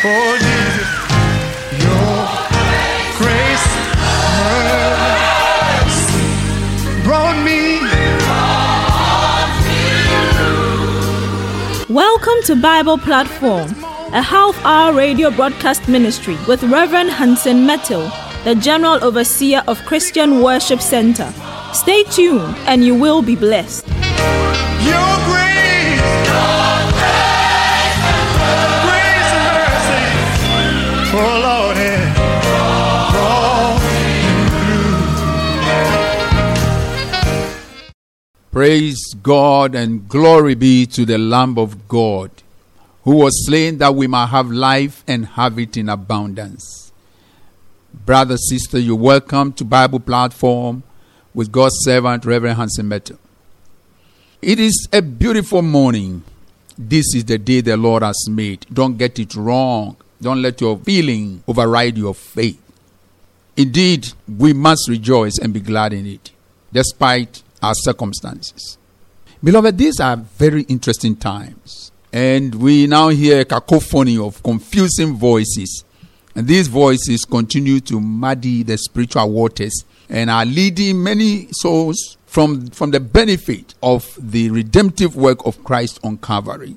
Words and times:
Oh, 0.00 0.38
Jesus, 0.38 0.88
your 1.82 2.18
grace, 3.18 3.66
mercy 5.82 6.22
brought 7.02 7.36
me. 7.44 7.80
Welcome 11.92 12.40
to 12.44 12.54
Bible 12.54 12.98
Platform, 12.98 13.70
a 14.14 14.22
half 14.22 14.64
hour 14.64 14.92
radio 14.94 15.32
broadcast 15.32 15.88
ministry 15.88 16.36
with 16.46 16.62
Reverend 16.62 17.10
Hansen 17.10 17.66
Mettle, 17.66 18.08
the 18.44 18.54
General 18.54 19.02
Overseer 19.02 19.64
of 19.66 19.84
Christian 19.84 20.40
Worship 20.44 20.80
Center. 20.80 21.34
Stay 21.72 22.04
tuned 22.04 22.54
and 22.68 22.84
you 22.84 22.94
will 22.94 23.20
be 23.20 23.34
blessed. 23.34 23.84
Your 23.88 25.27
Praise 38.50 39.12
God 39.22 39.74
and 39.74 40.08
glory 40.08 40.54
be 40.54 40.86
to 40.86 41.04
the 41.04 41.18
Lamb 41.18 41.58
of 41.58 41.86
God, 41.86 42.30
who 43.04 43.16
was 43.16 43.46
slain 43.46 43.76
that 43.76 43.94
we 43.94 44.06
might 44.06 44.28
have 44.28 44.50
life 44.50 45.04
and 45.06 45.26
have 45.26 45.58
it 45.58 45.76
in 45.76 45.90
abundance. 45.90 46.90
Brother, 47.92 48.38
sister, 48.38 48.78
you're 48.78 48.96
welcome 48.96 49.52
to 49.52 49.64
Bible 49.66 50.00
Platform 50.00 50.82
with 51.34 51.52
God's 51.52 51.76
servant, 51.80 52.24
Reverend 52.24 52.56
Hansen 52.56 52.88
Mettle. 52.88 53.18
It 54.40 54.58
is 54.58 54.88
a 54.94 55.02
beautiful 55.02 55.60
morning. 55.60 56.22
This 56.78 57.14
is 57.14 57.26
the 57.26 57.36
day 57.36 57.60
the 57.60 57.76
Lord 57.76 58.02
has 58.02 58.30
made. 58.30 58.64
Don't 58.72 58.96
get 58.96 59.18
it 59.18 59.34
wrong. 59.34 59.96
Don't 60.22 60.40
let 60.40 60.62
your 60.62 60.78
feeling 60.78 61.42
override 61.46 61.98
your 61.98 62.14
faith. 62.14 62.62
Indeed, 63.58 64.08
we 64.26 64.54
must 64.54 64.88
rejoice 64.88 65.36
and 65.38 65.52
be 65.52 65.60
glad 65.60 65.92
in 65.92 66.06
it, 66.06 66.30
despite 66.72 67.42
our 67.62 67.74
circumstances. 67.74 68.78
Beloved, 69.42 69.78
these 69.78 70.00
are 70.00 70.16
very 70.16 70.62
interesting 70.62 71.16
times. 71.16 71.92
And 72.12 72.54
we 72.54 72.86
now 72.86 73.08
hear 73.08 73.40
a 73.40 73.44
cacophony 73.44 74.18
of 74.18 74.42
confusing 74.42 75.14
voices. 75.14 75.84
And 76.34 76.46
these 76.46 76.68
voices 76.68 77.24
continue 77.24 77.80
to 77.80 78.00
muddy 78.00 78.62
the 78.62 78.78
spiritual 78.78 79.30
waters 79.30 79.84
and 80.08 80.30
are 80.30 80.44
leading 80.44 81.02
many 81.02 81.48
souls 81.52 82.16
from, 82.26 82.68
from 82.68 82.90
the 82.90 83.00
benefit 83.00 83.74
of 83.82 84.18
the 84.18 84.50
redemptive 84.50 85.16
work 85.16 85.44
of 85.46 85.62
Christ 85.64 86.00
on 86.02 86.18
Calvary. 86.18 86.76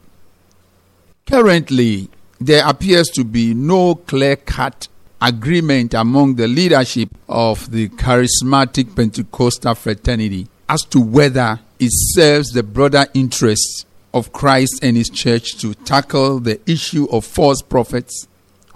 Currently, 1.26 2.10
there 2.40 2.68
appears 2.68 3.08
to 3.10 3.24
be 3.24 3.54
no 3.54 3.96
clear 3.96 4.36
cut 4.36 4.88
agreement 5.22 5.94
among 5.94 6.36
the 6.36 6.48
leadership 6.48 7.10
of 7.30 7.72
the 7.72 7.90
charismatic 7.90 8.96
Pentecostal 8.96 9.76
fraternity 9.76 10.48
as 10.72 10.84
to 10.84 11.02
whether 11.02 11.60
it 11.80 11.90
serves 11.92 12.52
the 12.52 12.64
broader 12.64 13.06
interests 13.14 13.86
of 14.14 14.32
Christ 14.32 14.80
and 14.82 14.96
his 14.96 15.10
church 15.10 15.58
to 15.58 15.74
tackle 15.74 16.40
the 16.40 16.62
issue 16.66 17.08
of 17.12 17.26
false 17.26 17.62
prophets, 17.62 18.26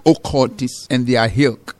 occultists, 0.04 0.86
and 0.90 1.06
their 1.06 1.32
ilk. 1.34 1.74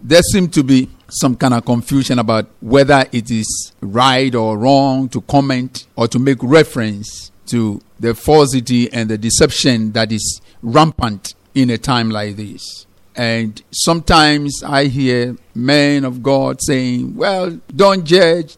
There 0.00 0.22
seems 0.22 0.50
to 0.50 0.62
be 0.62 0.88
some 1.08 1.34
kind 1.34 1.54
of 1.54 1.64
confusion 1.64 2.20
about 2.20 2.46
whether 2.60 3.04
it 3.10 3.32
is 3.32 3.72
right 3.80 4.32
or 4.32 4.56
wrong 4.56 5.08
to 5.08 5.20
comment 5.22 5.88
or 5.96 6.06
to 6.06 6.20
make 6.20 6.38
reference 6.40 7.32
to 7.46 7.80
the 7.98 8.14
falsity 8.14 8.92
and 8.92 9.10
the 9.10 9.18
deception 9.18 9.90
that 9.92 10.12
is 10.12 10.40
rampant 10.62 11.34
in 11.52 11.68
a 11.70 11.78
time 11.78 12.10
like 12.10 12.36
this. 12.36 12.86
And 13.16 13.60
sometimes 13.72 14.62
I 14.64 14.84
hear 14.84 15.36
men 15.54 16.04
of 16.04 16.22
God 16.22 16.60
saying, 16.62 17.16
Well, 17.16 17.60
don't 17.74 18.04
judge. 18.04 18.56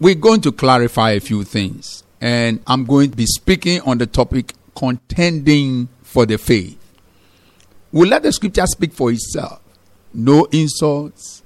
We're 0.00 0.14
going 0.14 0.40
to 0.42 0.52
clarify 0.52 1.12
a 1.12 1.20
few 1.20 1.44
things. 1.44 2.02
And 2.20 2.60
I'm 2.66 2.84
going 2.84 3.10
to 3.10 3.16
be 3.16 3.26
speaking 3.26 3.80
on 3.82 3.98
the 3.98 4.06
topic 4.06 4.54
contending 4.74 5.88
for 6.02 6.26
the 6.26 6.38
faith. 6.38 6.78
We'll 7.92 8.08
let 8.08 8.22
the 8.22 8.32
scripture 8.32 8.66
speak 8.66 8.92
for 8.92 9.12
itself. 9.12 9.60
No 10.12 10.46
insults, 10.46 11.42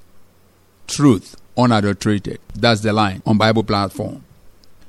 truth 0.87 1.37
unadulterated. 1.57 2.39
That's 2.55 2.81
the 2.81 2.93
line 2.93 3.23
on 3.27 3.37
Bible 3.37 3.65
platform. 3.65 4.25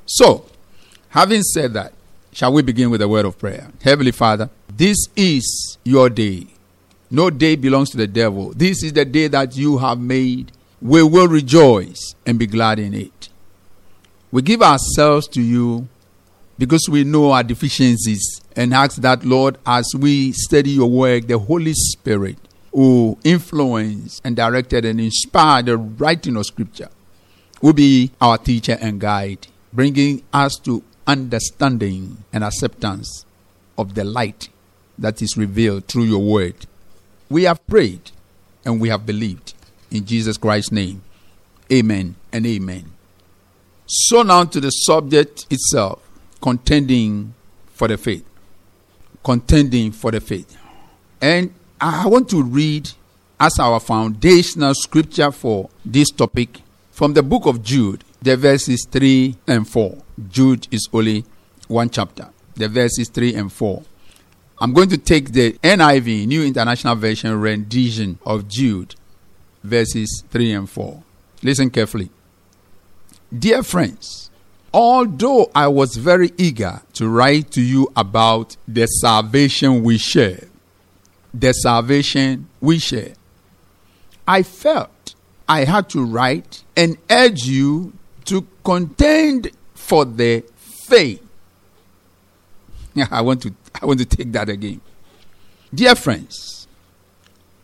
So, 0.06 0.46
having 1.10 1.42
said 1.42 1.74
that, 1.74 1.94
shall 2.32 2.54
we 2.54 2.62
begin 2.62 2.90
with 2.90 3.02
a 3.02 3.08
word 3.08 3.26
of 3.26 3.38
prayer? 3.38 3.70
Heavenly 3.82 4.12
Father, 4.12 4.50
this 4.70 4.98
is 5.16 5.78
your 5.84 6.10
day. 6.10 6.48
No 7.12 7.30
day 7.30 7.56
belongs 7.56 7.90
to 7.92 7.98
the 7.98 8.08
devil. 8.08 8.54
This 8.54 8.84
is 8.84 8.94
the 8.94 9.06
day 9.06 9.28
that 9.28 9.58
you 9.58 9.80
have 9.80 10.00
made. 10.00 10.52
We 10.82 11.04
will 11.04 11.28
rejoice 11.28 12.14
and 12.26 12.38
be 12.38 12.48
glad 12.48 12.80
in 12.80 12.94
it. 12.94 13.30
We 14.32 14.42
give 14.44 14.62
ourselves 14.62 15.28
to 15.30 15.42
you 15.42 15.88
because 16.60 16.88
we 16.90 17.04
know 17.04 17.32
our 17.32 17.44
deficiencies 17.44 18.42
and 18.56 18.74
ask 18.74 19.02
that, 19.02 19.24
Lord, 19.24 19.58
as 19.66 19.92
we 19.98 20.34
study 20.34 20.72
your 20.72 20.90
work, 20.90 21.28
the 21.28 21.40
Holy 21.40 21.74
Spirit 21.74 22.38
who 22.72 23.18
influenced 23.24 24.22
and 24.24 24.36
directed 24.36 24.86
and 24.86 25.02
inspired 25.02 25.66
the 25.66 25.78
writing 25.78 26.36
of 26.36 26.46
Scripture 26.46 26.90
will 27.62 27.74
be 27.74 28.12
our 28.22 28.38
teacher 28.38 28.78
and 28.80 29.02
guide, 29.02 29.48
bringing 29.74 30.22
us 30.32 30.58
to 30.58 30.84
understanding 31.08 32.24
and 32.32 32.44
acceptance 32.44 33.26
of 33.78 33.96
the 33.96 34.04
light 34.04 34.50
that 34.98 35.22
is 35.22 35.38
revealed 35.38 35.86
through 35.88 36.04
your 36.04 36.22
word. 36.22 36.68
We 37.30 37.44
have 37.44 37.66
prayed 37.68 38.12
and 38.64 38.80
we 38.80 38.90
have 38.90 39.06
believed. 39.06 39.54
In 39.90 40.06
Jesus 40.06 40.38
Christ's 40.38 40.72
name, 40.72 41.02
amen 41.72 42.16
and 42.32 42.46
amen. 42.46 42.92
So, 43.92 44.22
now 44.22 44.44
to 44.44 44.60
the 44.60 44.70
subject 44.70 45.48
itself 45.50 46.00
contending 46.40 47.34
for 47.74 47.88
the 47.88 47.98
faith. 47.98 48.24
Contending 49.24 49.92
for 49.94 50.12
the 50.12 50.22
faith. 50.22 50.56
And 51.20 51.52
I 51.82 52.06
want 52.06 52.30
to 52.30 52.44
read 52.44 52.92
as 53.40 53.58
our 53.58 53.80
foundational 53.80 54.76
scripture 54.76 55.32
for 55.32 55.72
this 55.84 56.12
topic 56.12 56.62
from 56.92 57.14
the 57.14 57.24
book 57.24 57.48
of 57.48 57.64
Jude, 57.64 58.04
the 58.22 58.38
verses 58.38 58.86
3 58.92 59.36
and 59.48 59.68
4. 59.68 59.98
Jude 60.30 60.68
is 60.70 60.88
only 60.94 61.26
one 61.68 61.90
chapter, 61.90 62.30
the 62.54 62.68
verses 62.68 63.10
3 63.10 63.34
and 63.34 63.52
4. 63.52 63.82
I'm 64.60 64.72
going 64.72 64.90
to 64.90 65.00
take 65.00 65.32
the 65.32 65.54
NIV, 65.64 66.28
New 66.28 66.44
International 66.44 66.94
Version 66.94 67.42
rendition 67.42 68.20
of 68.24 68.48
Jude, 68.48 68.94
verses 69.64 70.24
3 70.30 70.52
and 70.54 70.70
4. 70.70 71.02
Listen 71.42 71.72
carefully. 71.72 72.12
Dear 73.38 73.62
friends, 73.62 74.32
although 74.74 75.52
I 75.54 75.68
was 75.68 75.96
very 75.98 76.32
eager 76.38 76.82
to 76.94 77.08
write 77.08 77.52
to 77.52 77.62
you 77.62 77.92
about 77.96 78.58
the 78.68 78.88
salvation 78.88 79.84
we 79.84 80.00
share, 80.00 80.48
the 81.32 81.54
salvation 81.54 82.48
we 82.60 82.80
share, 82.80 83.14
I 84.28 84.42
felt 84.42 85.14
I 85.48 85.66
had 85.66 85.90
to 85.90 86.04
write 86.04 86.64
and 86.76 86.98
urge 87.10 87.44
you 87.44 87.94
to 88.26 88.48
contend 88.64 89.52
for 89.76 90.06
the 90.06 90.44
faith. 90.88 91.24
I 93.12 93.22
want 93.22 93.44
to 93.44 93.54
I 93.82 93.86
want 93.86 94.00
to 94.00 94.06
take 94.06 94.32
that 94.34 94.50
again. 94.50 94.82
Dear 95.74 95.96
friends, 95.96 96.68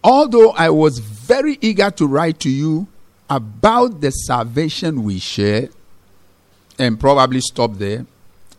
although 0.04 0.52
I 0.52 0.70
was 0.70 1.00
very 1.00 1.58
eager 1.60 1.90
to 1.92 2.08
write 2.08 2.40
to 2.42 2.50
you 2.50 2.88
about 3.30 4.02
the 4.02 4.12
salvation 4.12 5.04
we 5.04 5.20
share, 5.20 5.70
and 6.78 7.00
probably 7.00 7.42
stop 7.42 7.76
there, 7.76 8.06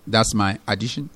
that's 0.06 0.34
my 0.34 0.58
addition. 0.66 1.10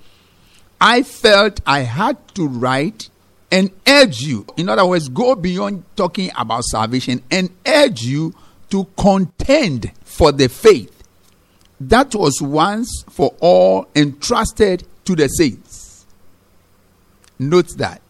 I 0.80 1.02
felt 1.02 1.60
I 1.66 1.80
had 1.80 2.16
to 2.34 2.46
write 2.46 3.10
and 3.52 3.70
urge 3.86 4.20
you, 4.20 4.46
in 4.56 4.68
other 4.68 4.86
words, 4.86 5.08
go 5.08 5.34
beyond 5.34 5.84
talking 5.96 6.30
about 6.38 6.64
salvation 6.64 7.22
and 7.30 7.50
urge 7.66 8.02
you 8.02 8.34
to 8.70 8.84
contend 8.96 9.92
for 10.04 10.30
the 10.30 10.48
faith 10.48 11.00
that 11.80 12.14
was 12.14 12.42
once 12.42 13.04
for 13.08 13.34
all 13.40 13.88
entrusted 13.96 14.86
to 15.04 15.16
the 15.16 15.28
saints. 15.28 16.04
Note 17.38 17.76
that. 17.78 18.02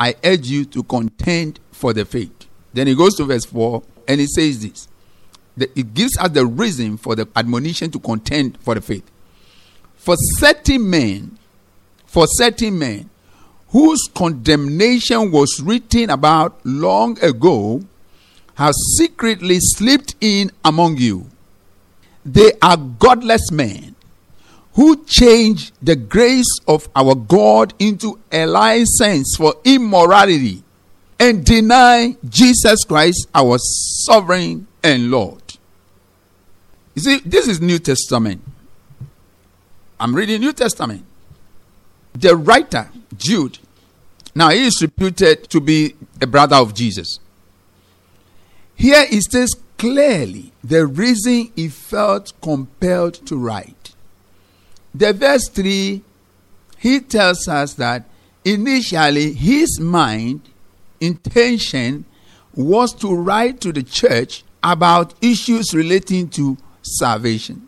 I 0.00 0.16
urge 0.24 0.48
you 0.48 0.64
to 0.66 0.82
contend 0.82 1.60
for 1.70 1.92
the 1.92 2.04
faith. 2.04 2.48
Then 2.72 2.88
he 2.88 2.94
goes 2.94 3.14
to 3.16 3.24
verse 3.24 3.44
4 3.44 3.82
and 4.10 4.20
he 4.20 4.26
says 4.26 4.60
this. 4.60 4.88
that 5.56 5.70
It 5.78 5.94
gives 5.94 6.18
us 6.18 6.30
the 6.30 6.44
reason 6.44 6.96
for 6.96 7.14
the 7.14 7.28
admonition 7.36 7.92
to 7.92 8.00
contend 8.00 8.58
for 8.60 8.74
the 8.74 8.80
faith. 8.80 9.08
For 9.94 10.16
certain 10.38 10.90
men, 10.90 11.38
for 12.06 12.26
certain 12.26 12.76
men 12.76 13.08
whose 13.68 14.08
condemnation 14.12 15.30
was 15.30 15.62
written 15.62 16.10
about 16.10 16.58
long 16.64 17.22
ago, 17.22 17.84
have 18.56 18.74
secretly 18.96 19.58
slipped 19.60 20.16
in 20.20 20.50
among 20.64 20.96
you. 20.96 21.30
They 22.24 22.50
are 22.60 22.76
godless 22.76 23.52
men 23.52 23.94
who 24.72 25.04
changed 25.04 25.72
the 25.80 25.94
grace 25.94 26.58
of 26.66 26.88
our 26.96 27.14
God 27.14 27.74
into 27.78 28.18
a 28.32 28.44
license 28.44 29.36
for 29.36 29.54
immorality 29.64 30.64
and 31.20 31.44
deny 31.44 32.16
Jesus 32.26 32.82
Christ 32.84 33.28
our 33.34 33.58
sovereign 33.58 34.66
and 34.82 35.10
Lord. 35.10 35.42
You 36.94 37.02
see, 37.02 37.18
this 37.18 37.46
is 37.46 37.60
New 37.60 37.78
Testament. 37.78 38.42
I'm 40.00 40.16
reading 40.16 40.40
New 40.40 40.54
Testament. 40.54 41.04
The 42.14 42.34
writer, 42.34 42.88
Jude, 43.16 43.58
now 44.34 44.48
he 44.48 44.66
is 44.66 44.80
reputed 44.80 45.50
to 45.50 45.60
be 45.60 45.94
a 46.22 46.26
brother 46.26 46.56
of 46.56 46.72
Jesus. 46.74 47.20
Here 48.74 49.06
he 49.06 49.20
says 49.20 49.54
clearly 49.76 50.52
the 50.64 50.86
reason 50.86 51.52
he 51.54 51.68
felt 51.68 52.32
compelled 52.40 53.14
to 53.26 53.36
write. 53.36 53.94
The 54.94 55.12
verse 55.12 55.48
3, 55.48 56.02
he 56.78 57.00
tells 57.00 57.46
us 57.46 57.74
that 57.74 58.08
initially 58.44 59.34
his 59.34 59.78
mind, 59.78 60.49
intention, 61.00 62.04
was 62.54 62.94
to 62.94 63.14
write 63.14 63.60
to 63.62 63.72
the 63.72 63.82
church 63.82 64.44
about 64.62 65.14
issues 65.22 65.74
relating 65.74 66.28
to 66.28 66.56
salvation. 66.82 67.66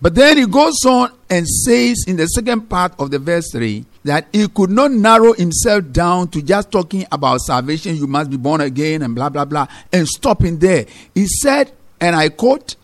But 0.00 0.14
then 0.14 0.36
he 0.36 0.46
goes 0.46 0.84
on 0.86 1.12
and 1.30 1.48
says 1.48 2.04
in 2.06 2.16
the 2.16 2.26
second 2.26 2.68
part 2.68 2.92
of 2.98 3.10
the 3.10 3.18
verse 3.18 3.50
3 3.52 3.84
that 4.04 4.26
he 4.32 4.48
could 4.48 4.70
not 4.70 4.90
narrow 4.90 5.32
himself 5.32 5.90
down 5.92 6.28
to 6.28 6.42
just 6.42 6.70
talking 6.70 7.06
about 7.10 7.40
salvation, 7.40 7.96
you 7.96 8.06
must 8.06 8.30
be 8.30 8.36
born 8.36 8.60
again, 8.60 9.02
and 9.02 9.14
blah, 9.14 9.30
blah, 9.30 9.44
blah, 9.44 9.66
and 9.92 10.06
stopping 10.06 10.58
there. 10.58 10.84
He 11.14 11.26
said, 11.26 11.72
and 12.00 12.14
I 12.14 12.28
quote, 12.28 12.76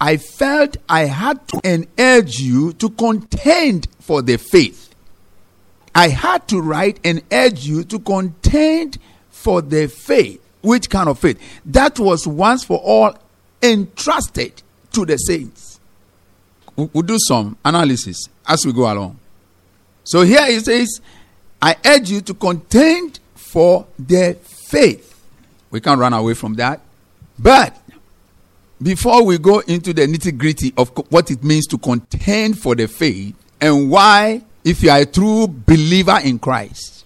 I 0.00 0.16
felt 0.16 0.76
I 0.88 1.06
had 1.06 1.46
to 1.48 1.60
and 1.64 1.86
urge 1.98 2.38
you 2.40 2.72
to 2.74 2.90
contend 2.90 3.88
for 4.00 4.20
the 4.22 4.36
faith. 4.36 4.94
I 5.94 6.08
had 6.08 6.46
to 6.48 6.60
write 6.60 7.00
and 7.04 7.22
urge 7.32 7.64
you 7.66 7.84
to 7.84 7.98
contend 7.98 8.98
for 9.42 9.62
the 9.62 9.88
faith. 9.88 10.40
Which 10.62 10.90
kind 10.90 11.08
of 11.08 11.18
faith? 11.18 11.40
That 11.64 11.98
was 11.98 12.26
once 12.26 12.64
for 12.64 12.78
all 12.78 13.16
entrusted 13.62 14.62
to 14.92 15.06
the 15.06 15.16
saints. 15.16 15.80
We'll 16.76 17.02
do 17.02 17.18
some 17.18 17.56
analysis 17.64 18.28
as 18.46 18.64
we 18.64 18.72
go 18.72 18.92
along. 18.92 19.18
So 20.04 20.22
here 20.22 20.46
he 20.46 20.60
says, 20.60 21.00
I 21.60 21.76
urge 21.84 22.10
you 22.10 22.20
to 22.22 22.34
contend 22.34 23.20
for 23.34 23.86
the 23.98 24.36
faith. 24.42 25.06
We 25.70 25.80
can't 25.80 26.00
run 26.00 26.12
away 26.12 26.34
from 26.34 26.54
that. 26.54 26.80
But 27.38 27.76
before 28.82 29.24
we 29.24 29.38
go 29.38 29.60
into 29.60 29.92
the 29.92 30.06
nitty 30.06 30.36
gritty 30.38 30.72
of 30.76 30.90
what 31.10 31.30
it 31.30 31.44
means 31.44 31.66
to 31.68 31.78
contend 31.78 32.58
for 32.58 32.74
the 32.74 32.88
faith 32.88 33.34
and 33.60 33.90
why, 33.90 34.42
if 34.64 34.82
you 34.82 34.90
are 34.90 34.98
a 34.98 35.06
true 35.06 35.46
believer 35.46 36.18
in 36.22 36.38
Christ, 36.38 36.99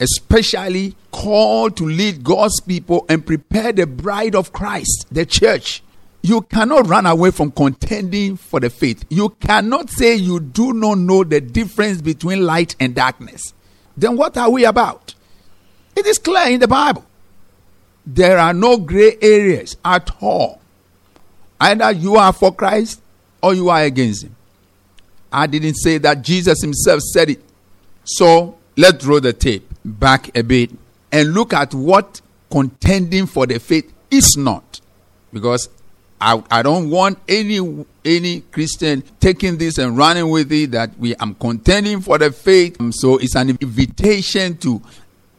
especially 0.00 0.96
called 1.10 1.76
to 1.76 1.84
lead 1.84 2.24
God's 2.24 2.60
people 2.60 3.06
and 3.08 3.24
prepare 3.24 3.72
the 3.72 3.86
bride 3.86 4.34
of 4.34 4.52
Christ, 4.52 5.06
the 5.10 5.24
church, 5.24 5.82
you 6.22 6.40
cannot 6.42 6.86
run 6.86 7.06
away 7.06 7.30
from 7.30 7.50
contending 7.50 8.36
for 8.36 8.58
the 8.58 8.70
faith. 8.70 9.04
You 9.10 9.30
cannot 9.40 9.90
say 9.90 10.14
you 10.14 10.40
do 10.40 10.72
not 10.72 10.98
know 10.98 11.22
the 11.22 11.40
difference 11.40 12.00
between 12.00 12.44
light 12.44 12.74
and 12.80 12.94
darkness. 12.94 13.52
Then 13.96 14.16
what 14.16 14.36
are 14.36 14.50
we 14.50 14.64
about? 14.64 15.14
It 15.94 16.06
is 16.06 16.18
clear 16.18 16.48
in 16.48 16.60
the 16.60 16.68
Bible. 16.68 17.04
There 18.06 18.38
are 18.38 18.54
no 18.54 18.78
gray 18.78 19.16
areas 19.20 19.76
at 19.84 20.10
all. 20.20 20.60
Either 21.60 21.92
you 21.92 22.16
are 22.16 22.32
for 22.32 22.54
Christ 22.54 23.00
or 23.42 23.54
you 23.54 23.68
are 23.68 23.82
against 23.82 24.24
Him. 24.24 24.34
I 25.32 25.46
didn't 25.46 25.74
say 25.74 25.98
that 25.98 26.22
Jesus 26.22 26.60
Himself 26.60 27.00
said 27.00 27.30
it. 27.30 27.42
So 28.04 28.56
let's 28.76 29.04
roll 29.04 29.20
the 29.20 29.32
tape 29.32 29.73
back 29.84 30.36
a 30.36 30.42
bit 30.42 30.70
and 31.12 31.34
look 31.34 31.52
at 31.52 31.74
what 31.74 32.20
contending 32.50 33.26
for 33.26 33.46
the 33.46 33.58
faith 33.58 33.92
is 34.10 34.36
not. 34.36 34.80
Because 35.32 35.68
I, 36.20 36.42
I 36.50 36.62
don't 36.62 36.90
want 36.90 37.18
any 37.28 37.84
any 38.04 38.40
Christian 38.40 39.02
taking 39.20 39.58
this 39.58 39.78
and 39.78 39.96
running 39.96 40.30
with 40.30 40.52
it 40.52 40.70
that 40.70 40.96
we 40.98 41.14
am 41.16 41.34
contending 41.34 42.00
for 42.00 42.18
the 42.18 42.30
faith. 42.30 42.80
Um, 42.80 42.92
so 42.92 43.18
it's 43.18 43.34
an 43.34 43.50
invitation 43.50 44.56
to 44.58 44.80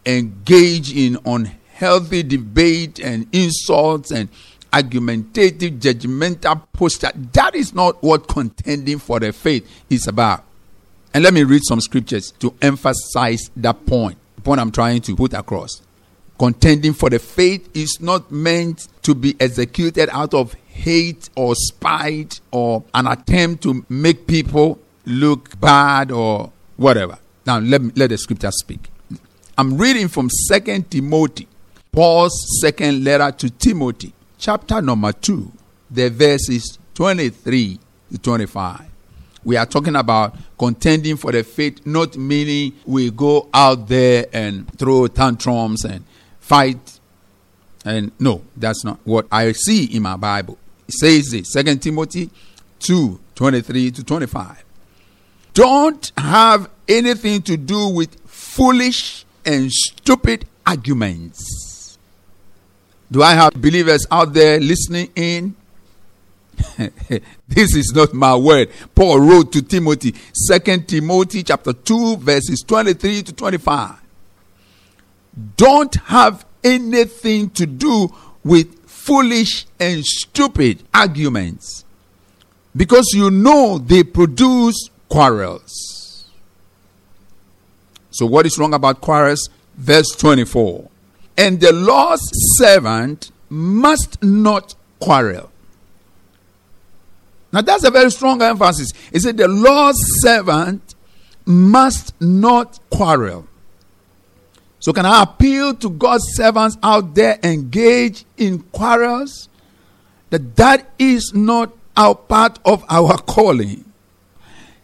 engage 0.06 0.96
in 0.96 1.18
unhealthy 1.26 2.24
debate 2.24 3.00
and 3.00 3.28
insults 3.34 4.12
and 4.12 4.30
argumentative, 4.72 5.74
judgmental 5.74 6.62
posture. 6.74 7.12
That 7.34 7.56
is 7.56 7.74
not 7.74 8.04
what 8.04 8.28
contending 8.28 9.00
for 9.00 9.20
the 9.20 9.32
faith 9.32 9.68
is 9.90 10.08
about. 10.08 10.44
And 11.14 11.24
let 11.24 11.34
me 11.34 11.44
read 11.44 11.62
some 11.64 11.80
scriptures 11.80 12.32
to 12.40 12.54
emphasize 12.62 13.50
that 13.56 13.86
point, 13.86 14.18
point 14.46 14.62
I'm 14.62 14.72
trying 14.72 15.02
to 15.02 15.16
put 15.16 15.34
across. 15.34 15.82
Contending 16.38 16.94
for 16.94 17.10
the 17.10 17.20
faith 17.20 17.70
is 17.76 17.98
not 18.00 18.32
meant 18.32 18.88
to 19.02 19.16
be 19.16 19.36
executed 19.40 20.10
out 20.12 20.34
of 20.34 20.54
hate 20.68 21.30
or 21.36 21.56
spite 21.56 22.40
or 22.52 22.84
an 22.94 23.08
attempt 23.08 23.64
to 23.64 23.86
make 23.90 24.28
people 24.28 24.80
look 25.06 25.60
bad 25.60 26.12
or 26.12 26.52
whatever. 26.78 27.18
Now 27.46 27.60
let 27.60 27.82
me, 27.82 27.92
let 27.96 28.10
the 28.10 28.18
scripture 28.18 28.52
speak. 28.52 28.90
I'm 29.58 29.78
reading 29.78 30.10
from 30.10 30.30
Second 30.30 30.92
Timothy, 30.92 31.48
Paul's 31.92 32.60
second 32.62 33.04
letter 33.06 33.32
to 33.32 33.50
Timothy, 33.50 34.14
chapter 34.38 34.82
number 34.82 35.14
2, 35.14 35.52
the 35.92 36.10
verses 36.10 36.78
23 36.94 37.80
to 38.12 38.18
25. 38.18 38.95
We 39.46 39.58
are 39.58 39.66
talking 39.66 39.96
about 39.96 40.36
contending 40.58 41.18
for 41.18 41.32
the 41.32 41.44
faith, 41.44 41.86
not 41.86 42.18
meaning 42.18 42.74
we 42.86 43.12
go 43.12 43.48
out 43.54 43.88
there 43.88 44.26
and 44.34 44.68
throw 44.78 45.08
tantrums 45.08 45.86
and 45.86 46.04
fight. 46.40 47.00
And 47.86 48.12
no, 48.20 48.42
that's 48.58 48.84
not 48.84 49.00
what 49.04 49.28
I 49.32 49.52
see 49.52 49.86
in 49.96 50.02
my 50.02 50.18
Bible. 50.18 50.58
It 50.88 50.96
says 50.96 51.30
this, 51.30 51.54
2 51.54 51.76
Timothy 51.78 52.32
2 52.80 53.20
23 53.36 53.92
to 53.92 54.04
25. 54.04 54.66
Don't 55.54 56.12
have 56.18 56.70
anything 56.88 57.42
to 57.44 57.56
do 57.56 57.88
with 57.90 58.16
foolish 58.26 59.26
and 59.46 59.72
stupid 59.72 60.46
arguments. 60.66 61.98
Do 63.12 63.22
I 63.22 63.34
have 63.34 63.54
believers 63.54 64.08
out 64.10 64.34
there 64.34 64.60
listening 64.60 65.12
in? 65.16 65.56
this 67.48 67.76
is 67.76 67.92
not 67.96 68.14
my 68.14 68.36
word. 68.36 68.70
Paul 68.94 69.20
wrote 69.20 69.52
to 69.54 69.62
Timothy, 69.62 70.14
2 70.52 70.78
Timothy 70.82 71.44
chapter 71.44 71.74
2 71.74 72.18
verses 72.18 72.64
23 72.68 73.24
to 73.24 73.34
25. 73.34 73.96
Don't 75.58 75.96
have 75.96 76.46
anything 76.64 77.50
to 77.52 77.66
do 77.66 78.14
with 78.44 78.88
foolish 78.88 79.66
and 79.80 80.04
stupid 80.06 80.84
arguments 80.94 81.86
because 82.76 83.12
you 83.14 83.30
know 83.30 83.78
they 83.78 84.04
produce 84.04 84.90
quarrels. 85.10 86.28
So, 88.12 88.26
what 88.26 88.46
is 88.46 88.58
wrong 88.58 88.74
about 88.74 89.02
quarrels? 89.02 89.50
Verse 89.76 90.10
24. 90.18 90.90
And 91.38 91.60
the 91.60 91.74
Lord's 91.74 92.24
servant 92.58 93.32
must 93.50 94.24
not 94.24 94.74
quarrel. 95.00 95.52
Now, 97.56 97.62
that's 97.62 97.86
a 97.86 97.90
very 97.90 98.12
strong 98.12 98.42
emphasis. 98.42 98.92
He 99.14 99.20
said, 99.20 99.38
The 99.38 99.48
Lord's 99.48 99.98
servant 100.20 100.94
must 101.46 102.14
not 102.22 102.82
quarrel. 102.90 103.48
So, 104.80 104.92
can 104.92 105.06
I 105.06 105.24
appeal 105.24 105.74
to 105.76 105.90
God's 105.90 106.26
servants 106.36 106.78
out 106.84 107.16
there 107.16 107.40
engage 107.44 108.26
in 108.36 108.64
quarrels? 108.74 109.48
That 110.32 110.58
that 110.58 110.92
is 111.00 111.32
not 111.34 111.72
our 111.96 112.14
part 112.14 112.60
of 112.66 112.84
our 112.90 113.18
calling. 113.20 113.86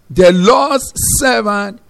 The 0.10 0.32
Lord's 0.32 0.94
servant 1.20 1.82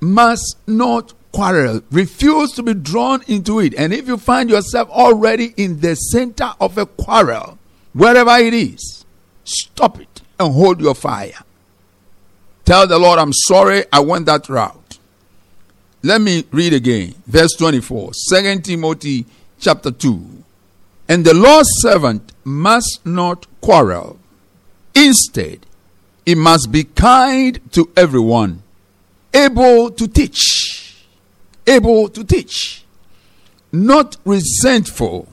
must 0.00 0.58
not 0.66 1.14
quarrel. 1.32 1.80
Refuse 1.90 2.52
to 2.52 2.62
be 2.62 2.74
drawn 2.74 3.22
into 3.26 3.60
it. 3.60 3.72
And 3.78 3.94
if 3.94 4.06
you 4.06 4.18
find 4.18 4.50
yourself 4.50 4.90
already 4.90 5.54
in 5.56 5.80
the 5.80 5.94
center 5.94 6.52
of 6.60 6.76
a 6.76 6.84
quarrel, 6.84 7.58
wherever 7.94 8.36
it 8.36 8.52
is, 8.52 9.06
stop 9.42 9.98
it 9.98 10.15
and 10.38 10.52
hold 10.52 10.80
your 10.80 10.94
fire. 10.94 11.44
Tell 12.64 12.86
the 12.86 12.98
Lord, 12.98 13.18
I'm 13.18 13.32
sorry 13.32 13.84
I 13.92 14.00
went 14.00 14.26
that 14.26 14.48
route. 14.48 14.98
Let 16.02 16.20
me 16.20 16.44
read 16.50 16.72
again. 16.72 17.14
Verse 17.26 17.52
24. 17.54 18.12
2 18.30 18.60
Timothy 18.60 19.26
chapter 19.58 19.90
2. 19.90 20.42
And 21.08 21.24
the 21.24 21.34
Lord's 21.34 21.68
servant 21.78 22.32
must 22.44 23.00
not 23.04 23.46
quarrel. 23.60 24.18
Instead, 24.94 25.66
he 26.24 26.34
must 26.34 26.72
be 26.72 26.84
kind 26.84 27.60
to 27.72 27.90
everyone, 27.96 28.62
able 29.32 29.90
to 29.90 30.08
teach, 30.08 31.04
able 31.66 32.08
to 32.08 32.24
teach, 32.24 32.84
not 33.70 34.16
resentful. 34.24 35.28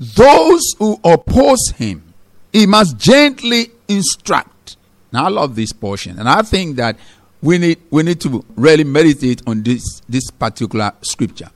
Those 0.00 0.62
who 0.78 0.98
oppose 1.04 1.72
him, 1.76 2.14
he 2.52 2.66
must 2.66 2.96
gently 2.96 3.72
instruct, 3.88 4.76
Now 5.12 5.26
I 5.26 5.28
love 5.28 5.56
this 5.56 5.72
portion, 5.72 6.18
and 6.18 6.28
I 6.28 6.42
think 6.42 6.76
that 6.76 6.96
we 7.40 7.58
need 7.58 7.78
we 7.90 8.02
need 8.02 8.20
to 8.22 8.44
really 8.56 8.84
meditate 8.84 9.42
on 9.46 9.62
this 9.62 10.02
this 10.08 10.30
particular 10.30 10.92
scripture. 11.02 11.50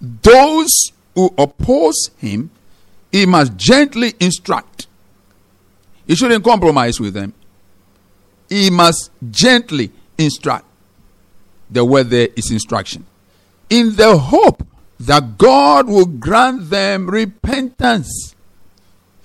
Those 0.00 0.92
who 1.14 1.34
oppose 1.36 2.10
him, 2.18 2.50
he 3.10 3.26
must 3.26 3.56
gently 3.56 4.14
instruct. 4.20 4.86
He 6.06 6.14
shouldn't 6.14 6.44
compromise 6.44 7.00
with 7.00 7.14
them. 7.14 7.34
He 8.48 8.70
must 8.70 9.10
gently 9.30 9.90
instruct. 10.16 10.64
The 11.70 11.84
word 11.84 12.08
there 12.08 12.28
is 12.34 12.50
instruction. 12.50 13.04
In 13.68 13.96
the 13.96 14.16
hope 14.16 14.66
that 15.00 15.36
God 15.36 15.86
will 15.86 16.06
grant 16.06 16.70
them 16.70 17.10
repentance, 17.10 18.34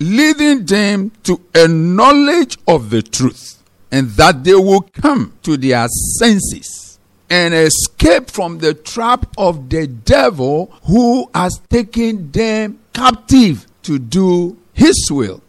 leading 0.04 0.64
them 0.66 1.10
to 1.22 1.40
a 1.54 1.66
knowledge 1.68 2.58
of 2.66 2.90
the 2.90 3.02
truth, 3.02 3.62
and 3.90 4.10
that 4.10 4.44
they 4.44 4.54
will 4.54 4.82
come 4.82 5.32
to 5.42 5.56
their 5.56 5.86
senses 6.18 6.98
and 7.30 7.54
escape 7.54 8.30
from 8.30 8.58
the 8.58 8.74
trap 8.74 9.26
of 9.38 9.68
the 9.70 9.86
devil 9.86 10.72
who 10.84 11.28
has 11.34 11.60
taken 11.70 12.30
them 12.30 12.78
captive 12.92 13.66
to 13.82 13.98
do 13.98 14.56
his 14.72 15.08
will. 15.10 15.42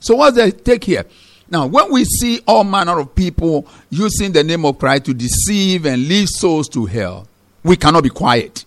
So, 0.00 0.16
what's 0.16 0.36
the 0.36 0.52
take 0.52 0.84
here? 0.84 1.04
Now, 1.50 1.66
when 1.66 1.90
we 1.90 2.04
see 2.04 2.40
all 2.46 2.62
manner 2.62 3.00
of 3.00 3.14
people 3.14 3.66
using 3.90 4.32
the 4.32 4.44
name 4.44 4.64
of 4.64 4.78
Christ 4.78 5.06
to 5.06 5.14
deceive 5.14 5.86
and 5.86 6.06
lead 6.06 6.28
souls 6.28 6.68
to 6.70 6.86
hell, 6.86 7.26
we 7.64 7.76
cannot 7.76 8.02
be 8.02 8.10
quiet. 8.10 8.64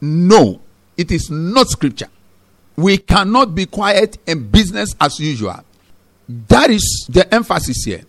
No, 0.00 0.60
it 0.96 1.10
is 1.10 1.30
not 1.30 1.68
scripture. 1.68 2.08
We 2.76 2.98
cannot 2.98 3.54
be 3.54 3.66
quiet 3.66 4.18
and 4.26 4.50
business 4.52 4.94
as 5.00 5.18
usual. 5.18 5.64
That 6.28 6.70
is 6.70 7.06
the 7.08 7.32
emphasis 7.34 7.84
here. 7.84 8.02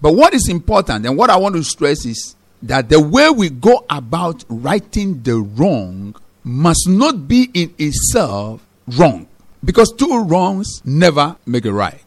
But 0.00 0.14
what 0.14 0.34
is 0.34 0.48
important 0.48 1.06
and 1.06 1.16
what 1.16 1.30
I 1.30 1.36
want 1.36 1.54
to 1.56 1.62
stress 1.62 2.04
is 2.04 2.34
that 2.62 2.88
the 2.88 3.00
way 3.00 3.30
we 3.30 3.50
go 3.50 3.84
about 3.88 4.44
righting 4.48 5.22
the 5.22 5.36
wrong 5.36 6.14
must 6.42 6.88
not 6.88 7.28
be 7.28 7.50
in 7.54 7.74
itself 7.78 8.64
wrong. 8.98 9.26
Because 9.64 9.92
two 9.92 10.22
wrongs 10.24 10.80
never 10.84 11.36
make 11.46 11.64
a 11.64 11.72
right. 11.72 12.00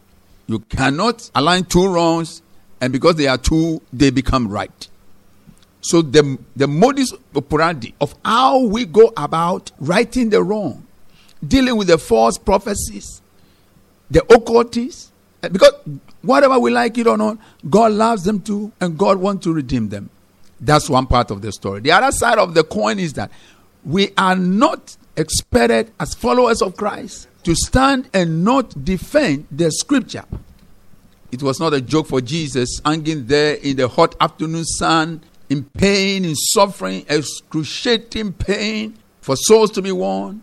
You 0.46 0.60
cannot 0.60 1.30
align 1.34 1.64
two 1.64 1.86
wrongs, 1.86 2.42
and 2.80 2.92
because 2.92 3.16
they 3.16 3.28
are 3.28 3.38
two, 3.38 3.82
they 3.92 4.10
become 4.10 4.48
right. 4.48 4.88
So 5.82 6.02
the, 6.02 6.38
the 6.56 6.66
modus 6.66 7.12
operandi 7.34 7.94
of 8.00 8.14
how 8.24 8.60
we 8.64 8.84
go 8.84 9.12
about 9.16 9.72
righting 9.78 10.30
the 10.30 10.42
wrong, 10.42 10.86
dealing 11.46 11.76
with 11.76 11.88
the 11.88 11.98
false 11.98 12.38
prophecies, 12.38 13.22
the 14.10 14.22
occultists, 14.32 15.10
because 15.40 15.72
whatever 16.22 16.58
we 16.58 16.70
like 16.70 16.98
it 16.98 17.06
or 17.06 17.16
not, 17.16 17.38
God 17.68 17.92
loves 17.92 18.24
them 18.24 18.40
too, 18.40 18.72
and 18.80 18.98
God 18.98 19.18
wants 19.18 19.44
to 19.44 19.52
redeem 19.52 19.88
them. 19.88 20.10
That's 20.60 20.90
one 20.90 21.06
part 21.06 21.30
of 21.30 21.40
the 21.40 21.52
story. 21.52 21.80
The 21.80 21.92
other 21.92 22.12
side 22.12 22.38
of 22.38 22.54
the 22.54 22.64
coin 22.64 22.98
is 22.98 23.14
that 23.14 23.30
we 23.84 24.10
are 24.18 24.36
not 24.36 24.96
expected 25.16 25.90
as 25.98 26.14
followers 26.14 26.60
of 26.60 26.76
Christ 26.76 27.28
to 27.44 27.54
stand 27.54 28.10
and 28.12 28.44
not 28.44 28.84
defend 28.84 29.46
the 29.50 29.70
scripture. 29.70 30.24
It 31.32 31.42
was 31.42 31.60
not 31.60 31.72
a 31.72 31.80
joke 31.80 32.08
for 32.08 32.20
Jesus 32.20 32.80
hanging 32.84 33.26
there 33.26 33.54
in 33.54 33.76
the 33.76 33.88
hot 33.88 34.14
afternoon 34.20 34.64
sun 34.64 35.22
in 35.48 35.64
pain, 35.64 36.24
in 36.24 36.34
suffering, 36.36 37.04
excruciating 37.08 38.32
pain 38.34 38.96
for 39.20 39.36
souls 39.36 39.70
to 39.72 39.82
be 39.82 39.92
won. 39.92 40.42